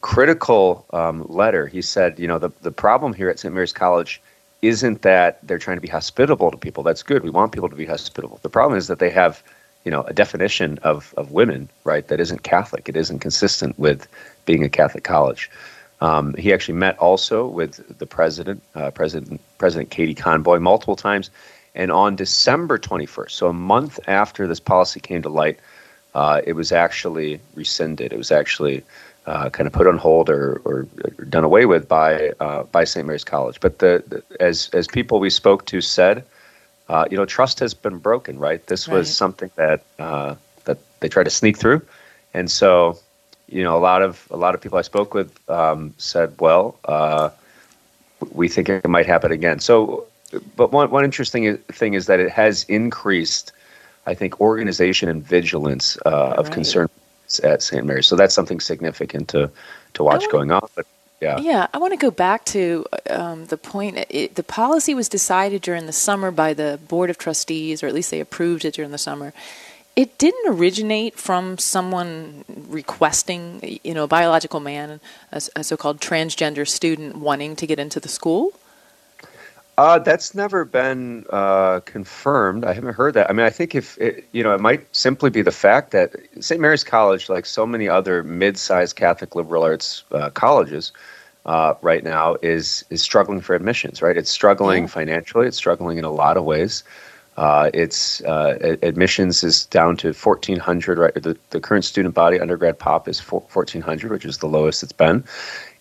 critical 0.02 0.86
um, 0.94 1.26
letter. 1.28 1.66
He 1.66 1.82
said, 1.82 2.20
you 2.20 2.28
know, 2.28 2.38
the, 2.38 2.52
the 2.62 2.72
problem 2.72 3.14
here 3.14 3.30
at 3.30 3.40
St. 3.40 3.54
Mary's 3.54 3.74
College 3.74 4.22
isn't 4.62 5.02
that 5.02 5.40
they're 5.46 5.58
trying 5.58 5.78
to 5.78 5.82
be 5.82 5.88
hospitable 5.88 6.52
to 6.52 6.58
people. 6.58 6.84
That's 6.84 7.04
good. 7.04 7.24
We 7.24 7.30
want 7.30 7.52
people 7.52 7.70
to 7.70 7.76
be 7.76 7.86
hospitable. 7.86 8.40
The 8.44 8.50
problem 8.50 8.78
is 8.78 8.88
that 8.88 9.00
they 9.00 9.10
have 9.10 9.44
you 9.84 9.92
know 9.92 10.02
a 10.04 10.14
definition 10.14 10.80
of 10.84 11.14
of 11.18 11.32
women 11.32 11.70
right 11.84 12.08
that 12.08 12.20
isn't 12.20 12.44
Catholic. 12.44 12.90
It 12.90 12.96
isn't 12.96 13.20
consistent 13.20 13.78
with 13.78 14.08
being 14.46 14.64
a 14.64 14.70
Catholic 14.70 15.04
college. 15.04 15.50
Um, 16.02 16.34
he 16.34 16.52
actually 16.52 16.78
met 16.78 16.98
also 16.98 17.48
with 17.48 17.98
the 17.98 18.06
president, 18.06 18.62
uh, 18.76 18.92
President 18.92 19.40
President 19.58 19.90
Katie 19.90 20.16
Conboy, 20.16 20.60
multiple 20.60 20.98
times. 20.98 21.30
And 21.76 21.92
on 21.92 22.16
December 22.16 22.78
21st, 22.78 23.32
so 23.32 23.48
a 23.48 23.54
month 23.54 24.00
after 24.08 24.46
this 24.46 24.60
policy 24.60 25.00
came 25.00 25.24
to 25.24 25.30
light, 25.30 25.60
uh, 26.14 26.42
it 26.46 26.54
was 26.54 26.72
actually 26.72 27.40
rescinded. 27.56 28.14
It 28.14 28.18
was 28.18 28.32
actually 28.32 28.84
uh, 29.26 29.50
kind 29.50 29.66
of 29.66 29.74
put 29.74 29.88
on 29.88 29.98
hold 29.98 30.30
or, 30.30 30.62
or, 30.66 30.84
done 31.30 31.44
away 31.44 31.66
with 31.66 31.88
by 31.88 32.32
uh, 32.40 32.64
by 32.64 32.84
St. 32.84 33.08
Mary's 33.08 33.24
College. 33.24 33.60
But 33.60 33.80
the, 33.80 34.04
the, 34.08 34.24
as 34.42 34.70
as 34.74 34.88
people 34.88 35.20
we 35.20 35.30
spoke 35.30 35.66
to 35.68 35.80
said, 35.82 36.24
uh, 36.94 37.06
you 37.10 37.18
know, 37.18 37.26
trust 37.26 37.60
has 37.60 37.74
been 37.74 37.98
broken, 37.98 38.38
right? 38.38 38.64
This 38.68 38.88
was 38.88 39.12
something 39.12 39.50
that 39.56 39.84
uh, 39.98 40.36
that 40.66 40.78
they 41.00 41.10
tried 41.10 41.24
to 41.24 41.32
sneak 41.32 41.58
through, 41.58 41.82
and 42.36 42.52
so 42.52 43.00
you 43.48 43.64
know, 43.64 43.76
a 43.76 43.80
lot 43.80 44.04
of 44.04 44.28
a 44.30 44.38
lot 44.38 44.54
of 44.54 44.62
people 44.62 44.78
I 44.78 44.84
spoke 44.84 45.16
with 45.16 45.32
um, 45.50 45.94
said, 45.98 46.36
well, 46.40 46.78
uh, 46.86 47.32
we 48.32 48.48
think 48.48 48.70
it 48.70 48.88
might 48.88 49.08
happen 49.08 49.32
again. 49.32 49.58
So, 49.60 50.06
but 50.56 50.72
one 50.72 50.92
one 50.92 51.04
interesting 51.04 51.58
thing 51.80 51.96
is 51.96 52.06
that 52.06 52.20
it 52.20 52.32
has 52.32 52.64
increased, 52.66 53.52
I 54.06 54.14
think, 54.14 54.40
organization 54.40 55.10
and 55.10 55.26
vigilance 55.26 55.98
uh, 56.06 56.36
of 56.38 56.46
right. 56.46 56.54
concern 56.54 56.90
at 57.44 57.64
St. 57.64 57.84
Mary's. 57.84 58.08
So 58.08 58.16
that's 58.16 58.36
something 58.36 58.60
significant 58.60 59.30
to 59.30 59.50
to 59.96 60.04
watch 60.04 60.30
going 60.32 60.52
on. 60.52 60.68
But 60.76 60.86
yeah. 61.24 61.40
Yeah, 61.40 61.68
I 61.74 61.78
want 61.78 61.94
to 61.94 61.98
go 61.98 62.12
back 62.12 62.44
to 62.46 62.86
um, 63.10 63.46
the 63.46 63.58
point. 63.58 64.06
It, 64.10 64.36
the 64.36 64.44
policy 64.44 64.94
was 64.94 65.08
decided 65.08 65.62
during 65.62 65.86
the 65.86 65.94
summer 65.94 66.32
by 66.32 66.54
the 66.54 66.80
board 66.88 67.10
of 67.10 67.18
trustees, 67.18 67.82
or 67.82 67.88
at 67.88 67.94
least 67.94 68.12
they 68.12 68.20
approved 68.20 68.66
it 68.66 68.74
during 68.74 68.92
the 68.92 68.98
summer. 68.98 69.34
It 69.96 70.18
didn't 70.18 70.54
originate 70.54 71.16
from 71.16 71.58
someone 71.58 72.44
requesting, 72.68 73.80
you 73.84 73.94
know, 73.94 74.06
a 74.06 74.08
biological 74.08 74.60
man, 74.60 75.00
a, 75.32 75.42
a 75.56 75.64
so-called 75.64 76.00
transgender 76.00 76.68
student 76.68 77.18
wanting 77.18 77.56
to 77.58 77.68
get 77.68 77.80
into 77.80 78.00
the 78.00 78.10
school. 78.10 78.54
Uh, 79.78 79.98
that's 79.98 80.36
never 80.36 80.66
been 80.66 81.26
uh, 81.32 81.80
confirmed. 81.86 82.64
I 82.64 82.74
haven't 82.74 82.94
heard 82.94 83.16
that. 83.16 83.30
I 83.30 83.34
mean, 83.34 83.46
I 83.46 83.50
think 83.50 83.74
if 83.74 83.98
it, 83.98 84.28
you 84.32 84.44
know, 84.44 84.54
it 84.54 84.62
might 84.62 84.86
simply 84.96 85.32
be 85.32 85.42
the 85.42 85.52
fact 85.52 85.92
that 85.92 86.16
St. 86.40 86.62
Mary's 86.62 86.84
College, 86.84 87.28
like 87.28 87.48
so 87.48 87.66
many 87.66 87.90
other 87.90 88.22
mid-sized 88.24 88.96
Catholic 88.96 89.36
liberal 89.36 89.64
arts 89.64 90.04
uh, 90.12 90.30
colleges, 90.30 90.92
uh, 91.46 91.74
right 91.82 92.04
now 92.04 92.36
is 92.42 92.86
is 92.90 93.02
struggling 93.02 93.42
for 93.42 93.56
admissions. 93.56 94.02
Right, 94.02 94.18
it's 94.18 94.32
struggling 94.32 94.88
financially. 94.88 95.48
It's 95.48 95.58
struggling 95.58 95.98
in 95.98 96.06
a 96.06 96.12
lot 96.12 96.38
of 96.38 96.44
ways. 96.46 96.84
Uh, 97.36 97.72
it's 97.74 98.22
uh, 98.22 98.78
admissions 98.84 99.44
is 99.44 99.66
down 99.66 99.98
to 99.98 100.14
1,400. 100.14 100.98
Right, 100.98 101.14
the, 101.16 101.38
the 101.50 101.60
current 101.60 101.84
student 101.84 102.14
body 102.14 102.40
undergrad 102.40 102.78
pop 102.78 103.08
is 103.08 103.20
1,400, 103.20 104.12
which 104.12 104.26
is 104.26 104.38
the 104.38 104.48
lowest 104.48 104.84
it's 104.84 104.92
been. 104.92 105.24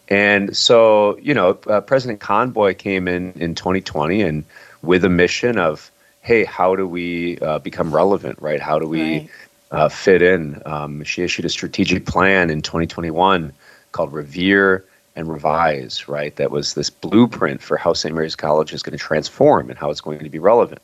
And 0.09 0.55
so, 0.57 1.17
you 1.19 1.33
know, 1.33 1.59
uh, 1.69 1.81
President 1.81 2.21
Conboy 2.21 2.75
came 2.75 3.09
in 3.09 3.33
in 3.33 3.55
2020 3.55 4.21
and 4.23 4.45
with 4.83 5.05
a 5.05 5.09
mission 5.09 5.59
of, 5.59 5.91
hey, 6.21 6.45
how 6.45 6.77
do 6.77 6.87
we 6.87 7.39
uh, 7.39 7.61
become 7.61 7.95
relevant, 7.95 8.41
right? 8.41 8.61
How 8.61 8.79
do 8.79 8.87
we 8.87 9.03
right. 9.03 9.31
uh, 9.71 9.89
fit 9.89 10.21
in? 10.21 10.61
Um, 10.67 11.05
she 11.05 11.23
issued 11.23 11.45
a 11.45 11.49
strategic 11.49 12.05
plan 12.05 12.51
in 12.51 12.63
2021 12.63 13.53
called 13.93 14.13
Revere 14.13 14.85
and 15.15 15.29
Revise, 15.29 16.09
right? 16.09 16.35
That 16.37 16.51
was 16.51 16.75
this 16.75 16.91
blueprint 16.91 17.63
for 17.63 17.77
how 17.77 17.93
St. 17.93 18.15
Mary's 18.15 18.37
College 18.37 18.73
is 18.73 18.83
going 18.83 18.97
to 18.97 19.03
transform 19.03 19.69
and 19.69 19.79
how 19.79 19.91
it's 19.91 20.01
going 20.01 20.19
to 20.21 20.31
be 20.31 20.39
relevant. 20.39 20.81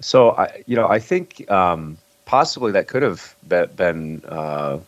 So, 0.00 0.30
I, 0.32 0.62
you 0.66 0.76
know, 0.76 0.88
I 0.88 0.98
think 0.98 1.50
um, 1.50 1.98
possibly 2.24 2.72
that 2.72 2.88
could 2.88 3.02
have 3.02 3.34
been 3.46 4.22
uh, 4.26 4.78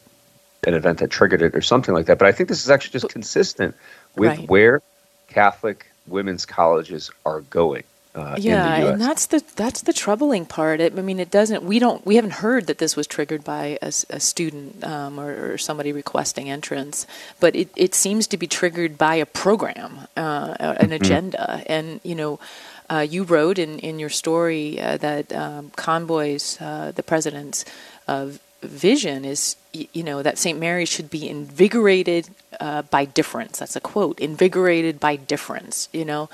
an 0.66 0.74
event 0.74 0.98
that 0.98 1.10
triggered 1.10 1.42
it 1.42 1.54
or 1.54 1.60
something 1.60 1.94
like 1.94 2.06
that. 2.06 2.18
But 2.18 2.28
I 2.28 2.32
think 2.32 2.48
this 2.48 2.62
is 2.62 2.70
actually 2.70 2.92
just 2.92 3.08
consistent 3.08 3.74
with 4.16 4.38
right. 4.38 4.48
where 4.48 4.82
Catholic 5.28 5.86
women's 6.06 6.46
colleges 6.46 7.10
are 7.26 7.40
going. 7.42 7.84
Uh, 8.12 8.34
yeah, 8.38 8.74
and 8.74 9.00
that's 9.00 9.26
the 9.26 9.42
that's 9.54 9.82
the 9.82 9.92
troubling 9.92 10.44
part. 10.44 10.80
It, 10.80 10.98
I 10.98 11.02
mean, 11.02 11.20
it 11.20 11.30
doesn't. 11.30 11.62
We 11.62 11.78
don't. 11.78 12.04
We 12.04 12.16
haven't 12.16 12.34
heard 12.34 12.66
that 12.66 12.78
this 12.78 12.96
was 12.96 13.06
triggered 13.06 13.44
by 13.44 13.78
a, 13.80 13.86
a 14.10 14.18
student 14.18 14.82
um, 14.82 15.20
or, 15.20 15.52
or, 15.52 15.58
somebody 15.58 15.92
requesting 15.92 16.50
entrance, 16.50 17.06
but 17.38 17.54
it, 17.54 17.68
it 17.76 17.94
seems 17.94 18.26
to 18.28 18.36
be 18.36 18.48
triggered 18.48 18.98
by 18.98 19.14
a 19.14 19.26
program, 19.26 20.08
uh, 20.16 20.56
an 20.58 20.76
mm-hmm. 20.76 20.92
agenda, 20.92 21.62
and 21.66 22.00
you 22.02 22.14
know. 22.14 22.40
Uh, 22.92 23.06
you 23.08 23.22
wrote 23.22 23.56
in, 23.56 23.78
in 23.78 24.00
your 24.00 24.08
story 24.08 24.80
uh, 24.80 24.96
that 24.96 25.32
um, 25.32 25.70
Conboy's, 25.76 26.60
uh, 26.60 26.90
the 26.92 27.04
president's 27.04 27.64
uh, 28.08 28.26
vision 28.62 29.24
is, 29.24 29.54
you 29.72 30.02
know, 30.02 30.24
that 30.24 30.38
St. 30.38 30.58
Mary 30.58 30.84
should 30.84 31.08
be 31.08 31.28
invigorated 31.28 32.28
by 32.58 33.04
difference. 33.04 33.60
That's 33.60 33.76
a 33.76 33.80
quote, 33.80 34.18
invigorated 34.18 34.98
by 34.98 35.14
difference, 35.14 35.88
you 35.92 36.04
know. 36.04 36.28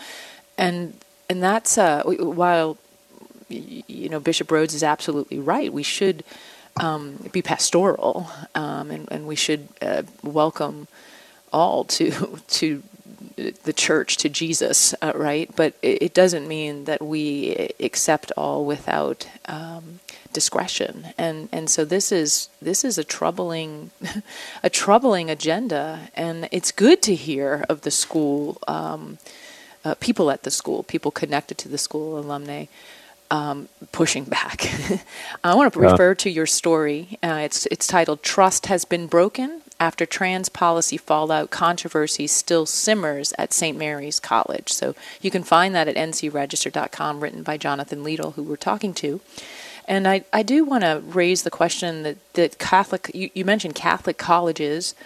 And 0.57 0.95
and 1.29 1.43
that's 1.43 1.79
uh, 1.79 2.03
while 2.05 2.79
you 3.49 4.09
know 4.09 4.21
Bishop 4.21 4.49
Rhoades 4.49 4.75
is 4.75 4.83
absolutely 4.83 5.39
right. 5.39 5.73
We 5.73 5.83
should 5.83 6.25
um, 6.79 7.29
be 7.33 7.43
pastoral, 7.43 8.29
um, 8.55 8.91
and, 8.91 9.09
and, 9.11 9.27
we 9.27 9.35
should 9.35 9.69
uh, 9.81 10.03
welcome 10.23 10.89
all 11.53 11.85
to 11.85 12.39
to 12.49 12.83
the 13.37 13.73
church 13.73 14.17
to 14.19 14.29
Jesus, 14.29 14.95
uh, 15.03 15.13
right? 15.15 15.51
But 15.55 15.75
it, 15.83 16.03
it, 16.03 16.15
doesn't 16.15 16.49
mean 16.49 16.85
that 16.85 17.03
we 17.03 17.71
accept 17.81 18.33
all 18.37 18.65
without 18.65 19.29
um, 19.47 20.01
discretion, 20.33 21.09
and 21.17 21.49
and 21.53 21.71
so 21.71 21.85
this 21.85 22.13
is 22.13 22.49
this 22.61 22.85
is 22.85 22.99
a 22.99 23.05
troubling 23.05 23.91
a 24.63 24.71
troubling 24.71 25.31
agenda, 25.31 26.11
and 26.15 26.49
it's 26.53 26.73
good 26.73 27.03
to 27.03 27.15
hear 27.15 27.65
of 27.69 27.83
the 27.83 27.91
school. 27.91 28.59
Um, 28.69 29.19
uh, 29.87 29.95
people 30.01 30.33
at 30.33 30.43
the 30.43 30.51
school, 30.51 30.83
people 30.83 31.13
connected 31.13 31.57
to 31.59 31.69
the 31.69 31.79
school, 31.79 32.19
alumni, 32.19 32.67
um, 33.31 33.69
pushing 33.93 34.25
back. 34.25 34.69
I 35.45 35.55
want 35.55 35.73
to 35.73 35.79
refer 35.79 36.15
to 36.17 36.31
your 36.31 36.47
story. 36.47 37.19
Uh, 37.23 37.43
it's 37.45 37.67
it's 37.67 37.87
titled 37.87 38.25
"Trust 38.25 38.67
Has 38.67 38.85
Been 38.85 39.07
Broken 39.07 39.63
After 39.79 40.05
Trans 40.05 40.49
Policy 40.49 40.97
Fallout 40.97 41.51
Controversy 41.51 42.27
Still 42.27 42.67
Simmers 42.67 43.33
at 43.39 43.53
St. 43.53 43.79
Mary's 43.79 44.19
College." 44.19 44.73
So 44.73 44.97
you 45.21 45.31
can 45.31 45.45
find 45.45 45.73
that 45.77 45.87
at 45.87 45.95
ncregister.com, 45.95 47.21
written 47.21 47.45
by 47.45 47.57
Jonathan 47.57 48.03
Liedl, 48.03 48.35
who 48.35 48.43
we're 48.43 48.57
talking 48.57 48.93
to. 48.95 49.21
And 49.89 50.09
I, 50.09 50.25
I 50.33 50.43
do 50.43 50.65
want 50.65 50.83
to 50.83 51.01
raise 51.05 51.45
the 51.45 51.51
question 51.51 52.03
that, 52.03 52.17
that 52.33 52.59
Catholic, 52.59 53.09
you, 53.15 53.31
you 53.35 53.45
mentioned 53.45 53.77
Catholic 53.77 54.19
colleges 54.19 54.97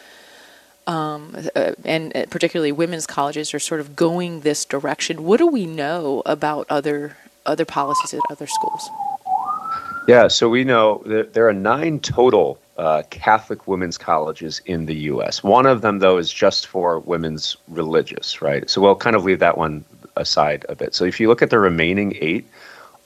um, 0.86 1.36
uh, 1.54 1.72
and 1.84 2.16
uh, 2.16 2.26
particularly 2.30 2.72
women's 2.72 3.06
colleges 3.06 3.54
are 3.54 3.58
sort 3.58 3.80
of 3.80 3.96
going 3.96 4.40
this 4.40 4.64
direction. 4.64 5.24
What 5.24 5.38
do 5.38 5.46
we 5.46 5.66
know 5.66 6.22
about 6.26 6.66
other 6.68 7.16
other 7.46 7.64
policies 7.64 8.14
at 8.14 8.20
other 8.30 8.46
schools? 8.46 8.90
Yeah, 10.08 10.28
so 10.28 10.48
we 10.48 10.64
know 10.64 11.02
there 11.04 11.48
are 11.48 11.52
nine 11.52 12.00
total 12.00 12.58
uh, 12.78 13.02
Catholic 13.10 13.68
women's 13.68 13.98
colleges 13.98 14.60
in 14.64 14.86
the 14.86 14.94
U.S. 14.94 15.42
One 15.44 15.66
of 15.66 15.82
them, 15.82 15.98
though, 15.98 16.16
is 16.16 16.32
just 16.32 16.66
for 16.66 16.98
women's 17.00 17.56
religious, 17.68 18.40
right? 18.40 18.68
So 18.68 18.80
we'll 18.80 18.96
kind 18.96 19.14
of 19.14 19.24
leave 19.24 19.38
that 19.40 19.58
one 19.58 19.84
aside 20.16 20.64
a 20.68 20.74
bit. 20.74 20.94
So 20.94 21.04
if 21.04 21.20
you 21.20 21.28
look 21.28 21.42
at 21.42 21.50
the 21.50 21.58
remaining 21.58 22.16
eight, 22.20 22.46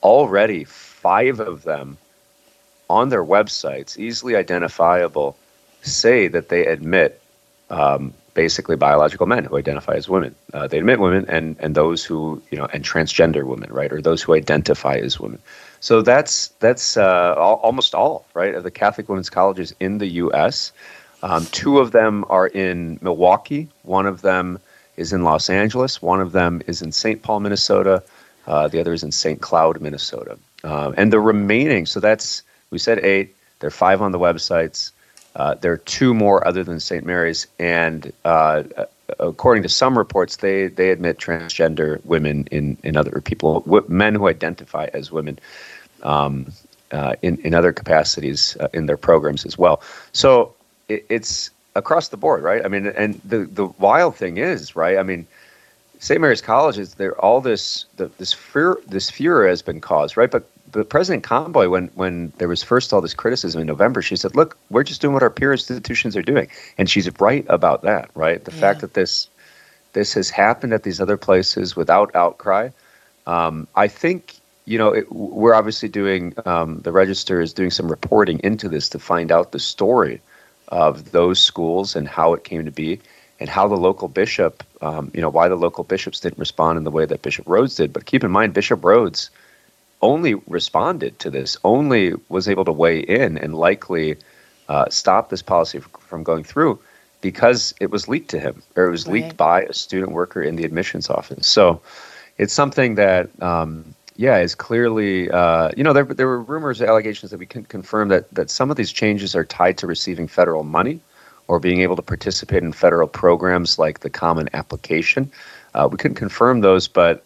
already 0.02 0.64
five 0.64 1.40
of 1.40 1.64
them 1.64 1.98
on 2.88 3.08
their 3.08 3.24
websites, 3.24 3.98
easily 3.98 4.36
identifiable, 4.36 5.36
say 5.82 6.28
that 6.28 6.48
they 6.48 6.66
admit 6.66 7.20
um, 7.74 8.14
basically 8.34 8.76
biological 8.76 9.26
men 9.26 9.44
who 9.44 9.56
identify 9.56 9.94
as 9.94 10.08
women. 10.08 10.34
Uh, 10.52 10.66
they 10.66 10.78
admit 10.78 11.00
women 11.00 11.24
and 11.28 11.56
and 11.60 11.74
those 11.74 12.04
who 12.04 12.40
you 12.50 12.58
know 12.58 12.66
and 12.72 12.84
transgender 12.84 13.44
women, 13.44 13.72
right, 13.72 13.92
or 13.92 14.00
those 14.00 14.22
who 14.22 14.34
identify 14.34 14.94
as 14.96 15.18
women. 15.18 15.40
So 15.80 16.02
that's 16.02 16.48
that's 16.60 16.96
uh, 16.96 17.34
all, 17.36 17.56
almost 17.56 17.94
all 17.94 18.24
right 18.34 18.54
of 18.54 18.62
the 18.62 18.70
Catholic 18.70 19.08
women's 19.08 19.30
colleges 19.30 19.74
in 19.80 19.98
the 19.98 20.06
U.S. 20.24 20.72
Um, 21.22 21.46
two 21.46 21.78
of 21.78 21.90
them 21.92 22.24
are 22.28 22.46
in 22.46 22.98
Milwaukee. 23.02 23.68
One 23.82 24.06
of 24.06 24.22
them 24.22 24.58
is 24.96 25.12
in 25.12 25.24
Los 25.24 25.50
Angeles. 25.50 26.00
One 26.00 26.20
of 26.20 26.32
them 26.32 26.62
is 26.66 26.82
in 26.82 26.92
St. 26.92 27.22
Paul, 27.22 27.40
Minnesota. 27.40 28.02
Uh, 28.46 28.68
the 28.68 28.78
other 28.78 28.92
is 28.92 29.02
in 29.02 29.10
St. 29.10 29.40
Cloud, 29.40 29.80
Minnesota. 29.80 30.38
Uh, 30.62 30.92
and 30.96 31.12
the 31.12 31.20
remaining, 31.20 31.86
so 31.86 31.98
that's 31.98 32.42
we 32.70 32.78
said 32.78 32.98
eight. 33.00 33.34
There 33.60 33.68
are 33.68 33.80
five 33.86 34.02
on 34.02 34.12
the 34.12 34.18
websites. 34.18 34.90
Uh, 35.36 35.54
there 35.54 35.72
are 35.72 35.78
two 35.78 36.14
more 36.14 36.46
other 36.46 36.62
than 36.62 36.78
St. 36.78 37.04
Mary's, 37.04 37.46
and 37.58 38.12
uh, 38.24 38.62
according 39.18 39.62
to 39.64 39.68
some 39.68 39.98
reports, 39.98 40.36
they 40.36 40.68
they 40.68 40.90
admit 40.90 41.18
transgender 41.18 42.04
women 42.04 42.46
in 42.50 42.76
in 42.84 42.96
other 42.96 43.20
people, 43.20 43.64
men 43.88 44.14
who 44.14 44.28
identify 44.28 44.88
as 44.94 45.10
women, 45.10 45.38
um, 46.04 46.52
uh, 46.92 47.16
in 47.22 47.38
in 47.38 47.52
other 47.52 47.72
capacities 47.72 48.56
uh, 48.60 48.68
in 48.72 48.86
their 48.86 48.96
programs 48.96 49.44
as 49.44 49.58
well. 49.58 49.82
So 50.12 50.54
it, 50.88 51.04
it's 51.08 51.50
across 51.74 52.08
the 52.08 52.16
board, 52.16 52.44
right? 52.44 52.64
I 52.64 52.68
mean, 52.68 52.86
and 52.86 53.20
the 53.24 53.38
the 53.38 53.66
wild 53.66 54.16
thing 54.16 54.36
is, 54.38 54.76
right? 54.76 54.98
I 54.98 55.02
mean. 55.02 55.26
St. 56.00 56.20
Mary's 56.20 56.42
College 56.42 56.76
is 56.76 56.94
there. 56.94 57.18
All 57.24 57.40
this, 57.40 57.86
the, 57.96 58.10
this 58.18 58.30
fear, 58.30 58.76
this 58.86 59.08
furor 59.08 59.48
has 59.48 59.62
been 59.62 59.80
caused, 59.80 60.18
right? 60.18 60.30
But 60.30 60.46
but 60.70 60.88
President 60.88 61.22
Conboy, 61.22 61.68
when 61.68 61.88
when 61.94 62.32
there 62.38 62.48
was 62.48 62.62
first 62.62 62.92
all 62.92 63.00
this 63.00 63.14
criticism 63.14 63.60
in 63.60 63.66
November, 63.66 64.02
she 64.02 64.16
said, 64.16 64.34
"Look, 64.34 64.56
we're 64.70 64.82
just 64.82 65.00
doing 65.00 65.14
what 65.14 65.22
our 65.22 65.30
peer 65.30 65.52
institutions 65.52 66.16
are 66.16 66.22
doing," 66.22 66.48
and 66.78 66.88
she's 66.88 67.08
right 67.20 67.44
about 67.48 67.82
that. 67.82 68.10
Right, 68.14 68.44
the 68.44 68.52
yeah. 68.52 68.60
fact 68.60 68.80
that 68.80 68.94
this 68.94 69.28
this 69.92 70.14
has 70.14 70.30
happened 70.30 70.72
at 70.72 70.82
these 70.82 71.00
other 71.00 71.16
places 71.16 71.76
without 71.76 72.14
outcry, 72.16 72.70
um, 73.26 73.68
I 73.76 73.88
think 73.88 74.34
you 74.64 74.78
know 74.78 74.88
it, 74.88 75.10
we're 75.12 75.54
obviously 75.54 75.88
doing 75.88 76.34
um, 76.44 76.80
the 76.80 76.92
Register 76.92 77.40
is 77.40 77.52
doing 77.52 77.70
some 77.70 77.88
reporting 77.88 78.40
into 78.42 78.68
this 78.68 78.88
to 78.90 78.98
find 78.98 79.30
out 79.30 79.52
the 79.52 79.60
story 79.60 80.20
of 80.68 81.12
those 81.12 81.40
schools 81.40 81.94
and 81.94 82.08
how 82.08 82.34
it 82.34 82.42
came 82.44 82.64
to 82.64 82.70
be 82.72 83.00
and 83.40 83.48
how 83.48 83.68
the 83.68 83.76
local 83.76 84.08
bishop, 84.08 84.62
um, 84.80 85.10
you 85.12 85.20
know, 85.20 85.28
why 85.28 85.48
the 85.48 85.56
local 85.56 85.84
bishops 85.84 86.20
didn't 86.20 86.38
respond 86.38 86.78
in 86.78 86.84
the 86.84 86.90
way 86.90 87.04
that 87.04 87.22
Bishop 87.22 87.44
Rhoades 87.46 87.76
did. 87.76 87.92
But 87.92 88.06
keep 88.06 88.24
in 88.24 88.30
mind, 88.30 88.54
Bishop 88.54 88.80
Rhoades 88.80 89.28
only 90.04 90.34
responded 90.46 91.18
to 91.18 91.30
this, 91.30 91.56
only 91.64 92.12
was 92.28 92.46
able 92.46 92.64
to 92.66 92.72
weigh 92.72 93.00
in 93.00 93.38
and 93.38 93.54
likely 93.54 94.16
uh, 94.68 94.84
stop 94.90 95.30
this 95.30 95.42
policy 95.42 95.80
from 95.80 96.22
going 96.22 96.44
through 96.44 96.78
because 97.22 97.74
it 97.80 97.90
was 97.90 98.06
leaked 98.06 98.28
to 98.30 98.38
him 98.38 98.62
or 98.76 98.84
it 98.84 98.90
was 98.90 99.06
right. 99.06 99.14
leaked 99.14 99.36
by 99.36 99.62
a 99.62 99.72
student 99.72 100.12
worker 100.12 100.42
in 100.42 100.56
the 100.56 100.64
admissions 100.64 101.08
office. 101.08 101.46
So 101.48 101.80
it's 102.36 102.52
something 102.52 102.96
that, 102.96 103.30
um, 103.42 103.94
yeah, 104.16 104.38
is 104.38 104.54
clearly, 104.54 105.30
uh, 105.30 105.70
you 105.74 105.82
know, 105.82 105.94
there, 105.94 106.04
there 106.04 106.26
were 106.26 106.42
rumors, 106.42 106.82
allegations 106.82 107.30
that 107.30 107.38
we 107.38 107.46
can 107.46 107.64
confirm 107.64 108.08
that, 108.08 108.30
that 108.34 108.50
some 108.50 108.70
of 108.70 108.76
these 108.76 108.92
changes 108.92 109.34
are 109.34 109.44
tied 109.44 109.78
to 109.78 109.86
receiving 109.86 110.28
federal 110.28 110.64
money 110.64 111.00
or 111.48 111.58
being 111.58 111.80
able 111.80 111.96
to 111.96 112.02
participate 112.02 112.62
in 112.62 112.72
federal 112.72 113.08
programs 113.08 113.78
like 113.78 114.00
the 114.00 114.10
Common 114.10 114.48
Application. 114.52 115.32
Uh, 115.74 115.88
we 115.90 115.96
couldn't 115.96 116.16
confirm 116.16 116.60
those, 116.60 116.88
but 116.88 117.24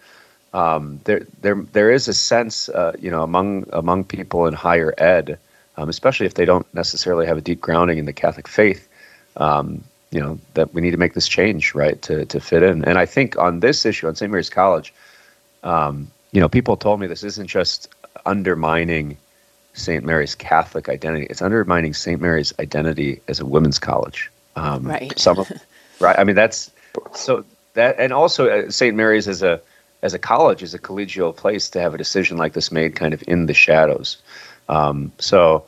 um, 0.52 1.00
there 1.04 1.26
there 1.42 1.56
there 1.72 1.90
is 1.90 2.08
a 2.08 2.14
sense, 2.14 2.68
uh, 2.70 2.96
you 2.98 3.10
know, 3.10 3.22
among 3.22 3.68
among 3.72 4.04
people 4.04 4.46
in 4.46 4.54
higher 4.54 4.94
ed, 4.98 5.38
um, 5.76 5.88
especially 5.88 6.26
if 6.26 6.34
they 6.34 6.44
don't 6.44 6.72
necessarily 6.74 7.26
have 7.26 7.36
a 7.36 7.40
deep 7.40 7.60
grounding 7.60 7.98
in 7.98 8.06
the 8.06 8.12
Catholic 8.12 8.48
faith, 8.48 8.88
um, 9.36 9.84
you 10.10 10.20
know, 10.20 10.38
that 10.54 10.72
we 10.72 10.80
need 10.80 10.92
to 10.92 10.96
make 10.96 11.14
this 11.14 11.28
change, 11.28 11.74
right, 11.74 12.00
to 12.02 12.24
to 12.26 12.40
fit 12.40 12.62
in. 12.62 12.84
And 12.84 12.98
I 12.98 13.04
think 13.04 13.36
on 13.38 13.60
this 13.60 13.84
issue, 13.84 14.08
on 14.08 14.16
St. 14.16 14.30
Mary's 14.30 14.50
College, 14.50 14.94
um, 15.62 16.10
you 16.32 16.40
know, 16.40 16.48
people 16.48 16.76
told 16.76 17.00
me 17.00 17.06
this 17.06 17.24
isn't 17.24 17.46
just 17.46 17.88
undermining 18.24 19.18
St. 19.74 20.04
Mary's 20.04 20.34
Catholic 20.34 20.88
identity; 20.88 21.26
it's 21.28 21.42
undermining 21.42 21.92
St. 21.92 22.20
Mary's 22.20 22.54
identity 22.58 23.20
as 23.28 23.38
a 23.38 23.44
women's 23.44 23.78
college. 23.78 24.30
Um, 24.56 24.84
right. 24.84 25.16
Some 25.18 25.38
of, 25.38 25.52
right. 26.00 26.18
I 26.18 26.24
mean, 26.24 26.36
that's 26.36 26.70
so 27.14 27.44
that, 27.74 27.96
and 27.98 28.14
also 28.14 28.48
uh, 28.48 28.70
St. 28.70 28.96
Mary's 28.96 29.28
as 29.28 29.42
a 29.42 29.60
as 30.02 30.14
a 30.14 30.18
college 30.18 30.62
is 30.62 30.74
a 30.74 30.78
collegial 30.78 31.34
place 31.34 31.68
to 31.70 31.80
have 31.80 31.94
a 31.94 31.98
decision 31.98 32.36
like 32.36 32.52
this 32.52 32.70
made 32.70 32.94
kind 32.94 33.14
of 33.14 33.22
in 33.26 33.46
the 33.46 33.54
shadows. 33.54 34.18
Um, 34.68 35.12
so, 35.18 35.66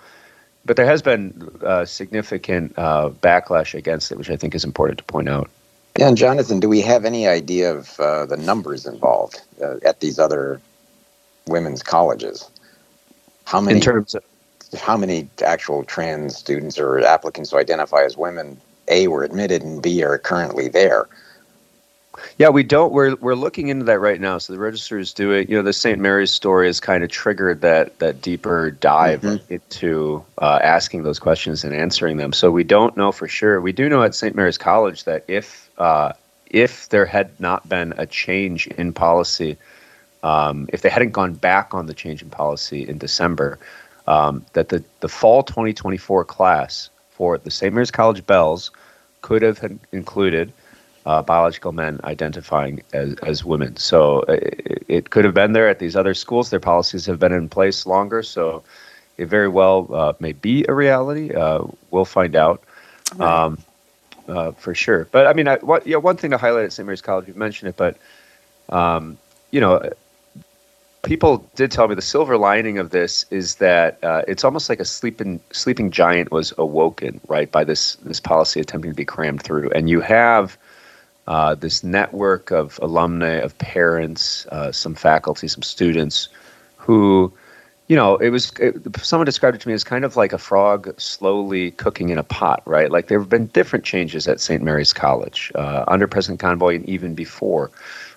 but 0.64 0.76
there 0.76 0.86
has 0.86 1.02
been 1.02 1.50
uh, 1.62 1.84
significant 1.84 2.74
uh, 2.78 3.10
backlash 3.10 3.74
against 3.74 4.12
it, 4.12 4.18
which 4.18 4.30
I 4.30 4.36
think 4.36 4.54
is 4.54 4.64
important 4.64 4.98
to 4.98 5.04
point 5.04 5.28
out. 5.28 5.50
Yeah, 5.98 6.08
and 6.08 6.16
Jonathan, 6.16 6.60
do 6.60 6.68
we 6.68 6.80
have 6.82 7.04
any 7.04 7.26
idea 7.26 7.74
of 7.74 7.98
uh, 7.98 8.26
the 8.26 8.36
numbers 8.36 8.86
involved 8.86 9.40
uh, 9.60 9.76
at 9.84 10.00
these 10.00 10.18
other 10.18 10.60
women's 11.46 11.82
colleges? 11.82 12.48
How 13.44 13.60
many? 13.60 13.78
In 13.78 13.82
terms 13.82 14.14
of 14.14 14.22
how 14.80 14.96
many 14.96 15.28
actual 15.44 15.82
trans 15.82 16.36
students 16.36 16.78
or 16.78 17.00
applicants 17.00 17.50
who 17.50 17.58
identify 17.58 18.04
as 18.04 18.16
women 18.16 18.60
A, 18.86 19.08
were 19.08 19.24
admitted 19.24 19.62
and 19.62 19.82
B, 19.82 20.04
are 20.04 20.18
currently 20.18 20.68
there. 20.68 21.08
Yeah, 22.38 22.48
we 22.48 22.62
don't. 22.62 22.92
We're 22.92 23.14
we're 23.16 23.34
looking 23.34 23.68
into 23.68 23.84
that 23.84 24.00
right 24.00 24.20
now. 24.20 24.38
So 24.38 24.52
the 24.52 24.58
register 24.58 24.98
is 24.98 25.12
doing. 25.12 25.48
You 25.48 25.56
know, 25.56 25.62
the 25.62 25.72
St. 25.72 25.98
Mary's 25.98 26.32
story 26.32 26.66
has 26.66 26.80
kind 26.80 27.04
of 27.04 27.10
triggered 27.10 27.60
that 27.60 27.98
that 28.00 28.20
deeper 28.20 28.70
dive 28.70 29.20
mm-hmm. 29.20 29.52
into 29.52 30.24
uh, 30.38 30.58
asking 30.62 31.04
those 31.04 31.18
questions 31.18 31.64
and 31.64 31.74
answering 31.74 32.16
them. 32.16 32.32
So 32.32 32.50
we 32.50 32.64
don't 32.64 32.96
know 32.96 33.12
for 33.12 33.28
sure. 33.28 33.60
We 33.60 33.72
do 33.72 33.88
know 33.88 34.02
at 34.02 34.14
St. 34.14 34.34
Mary's 34.34 34.58
College 34.58 35.04
that 35.04 35.24
if 35.28 35.70
uh, 35.78 36.12
if 36.46 36.88
there 36.88 37.06
had 37.06 37.38
not 37.38 37.68
been 37.68 37.94
a 37.96 38.06
change 38.06 38.66
in 38.66 38.92
policy, 38.92 39.56
um, 40.24 40.68
if 40.72 40.82
they 40.82 40.90
hadn't 40.90 41.12
gone 41.12 41.34
back 41.34 41.74
on 41.74 41.86
the 41.86 41.94
change 41.94 42.22
in 42.22 42.30
policy 42.30 42.88
in 42.88 42.98
December, 42.98 43.58
um, 44.08 44.44
that 44.54 44.68
the 44.70 44.82
the 44.98 45.08
fall 45.08 45.44
2024 45.44 46.24
class 46.24 46.90
for 47.10 47.38
the 47.38 47.50
St. 47.50 47.72
Mary's 47.72 47.92
College 47.92 48.26
Belles 48.26 48.72
could 49.22 49.42
have 49.42 49.78
included 49.92 50.52
uh, 51.06 51.22
biological 51.22 51.72
men 51.72 52.00
identifying 52.04 52.82
as, 52.92 53.14
as 53.22 53.44
women. 53.44 53.76
So 53.76 54.20
uh, 54.20 54.32
it, 54.32 54.84
it, 54.88 55.10
could 55.10 55.24
have 55.24 55.34
been 55.34 55.52
there 55.52 55.68
at 55.68 55.78
these 55.78 55.96
other 55.96 56.14
schools. 56.14 56.50
Their 56.50 56.60
policies 56.60 57.06
have 57.06 57.18
been 57.18 57.32
in 57.32 57.48
place 57.48 57.86
longer, 57.86 58.22
so 58.22 58.62
it 59.16 59.26
very 59.26 59.48
well 59.48 59.88
uh, 59.92 60.12
may 60.20 60.32
be 60.32 60.64
a 60.68 60.74
reality. 60.74 61.34
Uh, 61.34 61.64
we'll 61.90 62.04
find 62.04 62.36
out 62.36 62.62
um, 63.18 63.58
uh, 64.28 64.52
for 64.52 64.74
sure. 64.74 65.08
But 65.10 65.26
I 65.26 65.32
mean, 65.32 65.48
I, 65.48 65.56
what, 65.56 65.86
yeah, 65.86 65.96
one 65.96 66.16
thing 66.16 66.30
to 66.32 66.38
highlight 66.38 66.64
at 66.64 66.72
St. 66.72 66.86
Mary's 66.86 67.02
College, 67.02 67.26
you've 67.28 67.36
mentioned 67.36 67.70
it, 67.70 67.76
but 67.76 67.96
um, 68.68 69.18
you 69.50 69.60
know, 69.60 69.90
people 71.02 71.44
did 71.54 71.70
tell 71.70 71.88
me 71.88 71.94
the 71.94 72.02
silver 72.02 72.36
lining 72.36 72.78
of 72.78 72.90
this 72.90 73.24
is 73.30 73.56
that 73.56 74.02
uh, 74.04 74.22
it's 74.28 74.44
almost 74.44 74.68
like 74.68 74.80
a 74.80 74.84
sleeping 74.84 75.40
sleeping 75.50 75.90
giant 75.90 76.30
was 76.30 76.52
awoken, 76.58 77.20
right, 77.28 77.50
by 77.50 77.64
this 77.64 77.96
this 77.96 78.20
policy 78.20 78.60
attempting 78.60 78.90
to 78.90 78.96
be 78.96 79.04
crammed 79.04 79.42
through, 79.42 79.70
and 79.70 79.88
you 79.88 80.00
have 80.00 80.56
uh, 81.30 81.54
this 81.54 81.84
network 81.84 82.50
of 82.50 82.76
alumni, 82.82 83.34
of 83.34 83.56
parents, 83.58 84.46
uh, 84.46 84.72
some 84.72 84.96
faculty, 84.96 85.46
some 85.46 85.62
students 85.62 86.28
who, 86.76 87.32
you 87.86 87.94
know, 87.94 88.16
it 88.16 88.30
was, 88.30 88.50
it, 88.58 88.74
someone 89.00 89.26
described 89.26 89.54
it 89.54 89.60
to 89.60 89.68
me 89.68 89.74
as 89.74 89.84
kind 89.84 90.04
of 90.04 90.16
like 90.16 90.32
a 90.32 90.38
frog 90.38 90.92
slowly 91.00 91.70
cooking 91.70 92.08
in 92.08 92.18
a 92.18 92.24
pot, 92.24 92.64
right? 92.66 92.90
Like 92.90 93.06
there 93.06 93.20
have 93.20 93.28
been 93.28 93.46
different 93.46 93.84
changes 93.84 94.26
at 94.26 94.40
St. 94.40 94.60
Mary's 94.60 94.92
College 94.92 95.52
uh, 95.54 95.84
under 95.86 96.08
President 96.08 96.40
Conboy 96.40 96.74
and 96.74 96.88
even 96.88 97.14
before. 97.14 97.70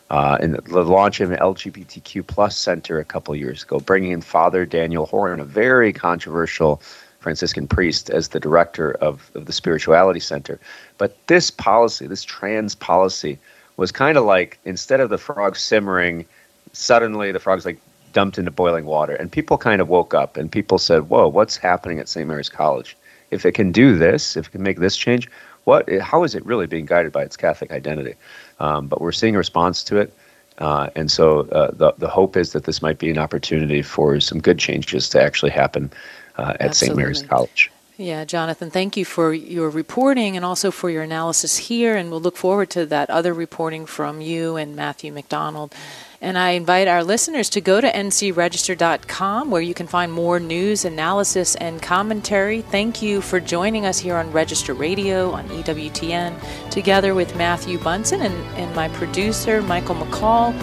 Uh, 0.09 0.39
in 0.41 0.53
the 0.53 0.83
launch 0.83 1.21
of 1.21 1.31
an 1.31 1.37
LGBTQ 1.37 2.25
plus 2.25 2.57
center 2.57 2.97
a 2.97 3.05
couple 3.05 3.35
years 3.35 3.61
ago, 3.61 3.79
bringing 3.79 4.11
in 4.11 4.21
Father 4.21 4.65
Daniel 4.65 5.05
Horan, 5.05 5.39
a 5.39 5.45
very 5.45 5.93
controversial 5.93 6.81
Franciscan 7.23 7.67
priest 7.67 8.09
as 8.09 8.29
the 8.29 8.39
director 8.39 8.91
of, 8.95 9.31
of 9.33 9.45
the 9.45 9.53
Spirituality 9.53 10.19
Center. 10.19 10.59
But 10.97 11.17
this 11.27 11.49
policy, 11.49 12.05
this 12.05 12.23
trans 12.23 12.75
policy, 12.75 13.39
was 13.77 13.91
kind 13.91 14.17
of 14.17 14.25
like 14.25 14.59
instead 14.65 14.99
of 14.99 15.09
the 15.09 15.17
frogs 15.17 15.61
simmering, 15.61 16.25
suddenly 16.73 17.31
the 17.31 17.39
frogs 17.39 17.65
like 17.65 17.79
dumped 18.13 18.37
into 18.37 18.51
boiling 18.51 18.85
water. 18.85 19.15
And 19.15 19.31
people 19.31 19.57
kind 19.57 19.81
of 19.81 19.89
woke 19.89 20.13
up 20.13 20.37
and 20.37 20.51
people 20.51 20.77
said, 20.77 21.09
Whoa, 21.09 21.27
what's 21.27 21.57
happening 21.57 21.99
at 21.99 22.07
St. 22.07 22.27
Mary's 22.27 22.49
College? 22.49 22.95
If 23.31 23.45
it 23.45 23.53
can 23.53 23.71
do 23.71 23.97
this, 23.97 24.37
if 24.37 24.47
it 24.47 24.51
can 24.51 24.61
make 24.61 24.79
this 24.79 24.95
change, 24.95 25.27
what 25.63 25.89
how 26.01 26.23
is 26.23 26.35
it 26.35 26.45
really 26.45 26.67
being 26.67 26.85
guided 26.85 27.11
by 27.11 27.23
its 27.23 27.37
Catholic 27.37 27.71
identity? 27.71 28.15
Um, 28.59 28.87
but 28.87 29.01
we're 29.01 29.11
seeing 29.11 29.35
a 29.35 29.39
response 29.39 29.83
to 29.85 29.97
it. 29.97 30.13
Uh, 30.59 30.89
and 30.95 31.09
so 31.09 31.41
uh, 31.49 31.71
the, 31.73 31.93
the 31.97 32.07
hope 32.07 32.37
is 32.37 32.51
that 32.51 32.65
this 32.65 32.81
might 32.81 32.99
be 32.99 33.09
an 33.09 33.17
opportunity 33.17 33.81
for 33.81 34.19
some 34.19 34.39
good 34.39 34.59
changes 34.59 35.09
to 35.09 35.21
actually 35.21 35.51
happen 35.51 35.91
uh, 36.37 36.55
at 36.59 36.75
St. 36.75 36.95
Mary's 36.95 37.21
College. 37.21 37.71
Yeah, 37.97 38.25
Jonathan, 38.25 38.71
thank 38.71 38.97
you 38.97 39.05
for 39.05 39.33
your 39.33 39.69
reporting 39.69 40.35
and 40.35 40.43
also 40.43 40.71
for 40.71 40.89
your 40.89 41.03
analysis 41.03 41.57
here. 41.57 41.95
And 41.95 42.09
we'll 42.09 42.21
look 42.21 42.37
forward 42.37 42.71
to 42.71 42.87
that 42.87 43.11
other 43.11 43.33
reporting 43.33 43.85
from 43.85 44.19
you 44.19 44.55
and 44.55 44.75
Matthew 44.75 45.11
McDonald. 45.13 45.75
And 46.19 46.37
I 46.37 46.51
invite 46.51 46.87
our 46.87 47.03
listeners 47.03 47.49
to 47.51 47.61
go 47.61 47.81
to 47.81 47.91
ncregister.com 47.91 49.51
where 49.51 49.61
you 49.61 49.73
can 49.75 49.87
find 49.87 50.11
more 50.11 50.39
news, 50.39 50.85
analysis, 50.85 51.53
and 51.55 51.81
commentary. 51.81 52.61
Thank 52.61 53.01
you 53.01 53.21
for 53.21 53.39
joining 53.39 53.85
us 53.85 53.99
here 53.99 54.15
on 54.15 54.31
Register 54.31 54.73
Radio 54.73 55.31
on 55.31 55.47
EWTN, 55.49 56.71
together 56.71 57.13
with 57.13 57.35
Matthew 57.35 57.77
Bunson 57.77 58.21
and, 58.21 58.33
and 58.57 58.73
my 58.75 58.87
producer, 58.89 59.61
Michael 59.61 59.95
McCall. 59.95 60.53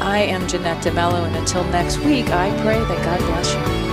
I 0.00 0.20
am 0.20 0.48
Jeanette 0.48 0.82
DeMello, 0.82 1.26
and 1.26 1.36
until 1.36 1.64
next 1.64 1.98
week, 1.98 2.28
I 2.30 2.48
pray 2.62 2.78
that 2.78 3.04
God 3.04 3.18
bless 3.18 3.52
you. 3.84 3.89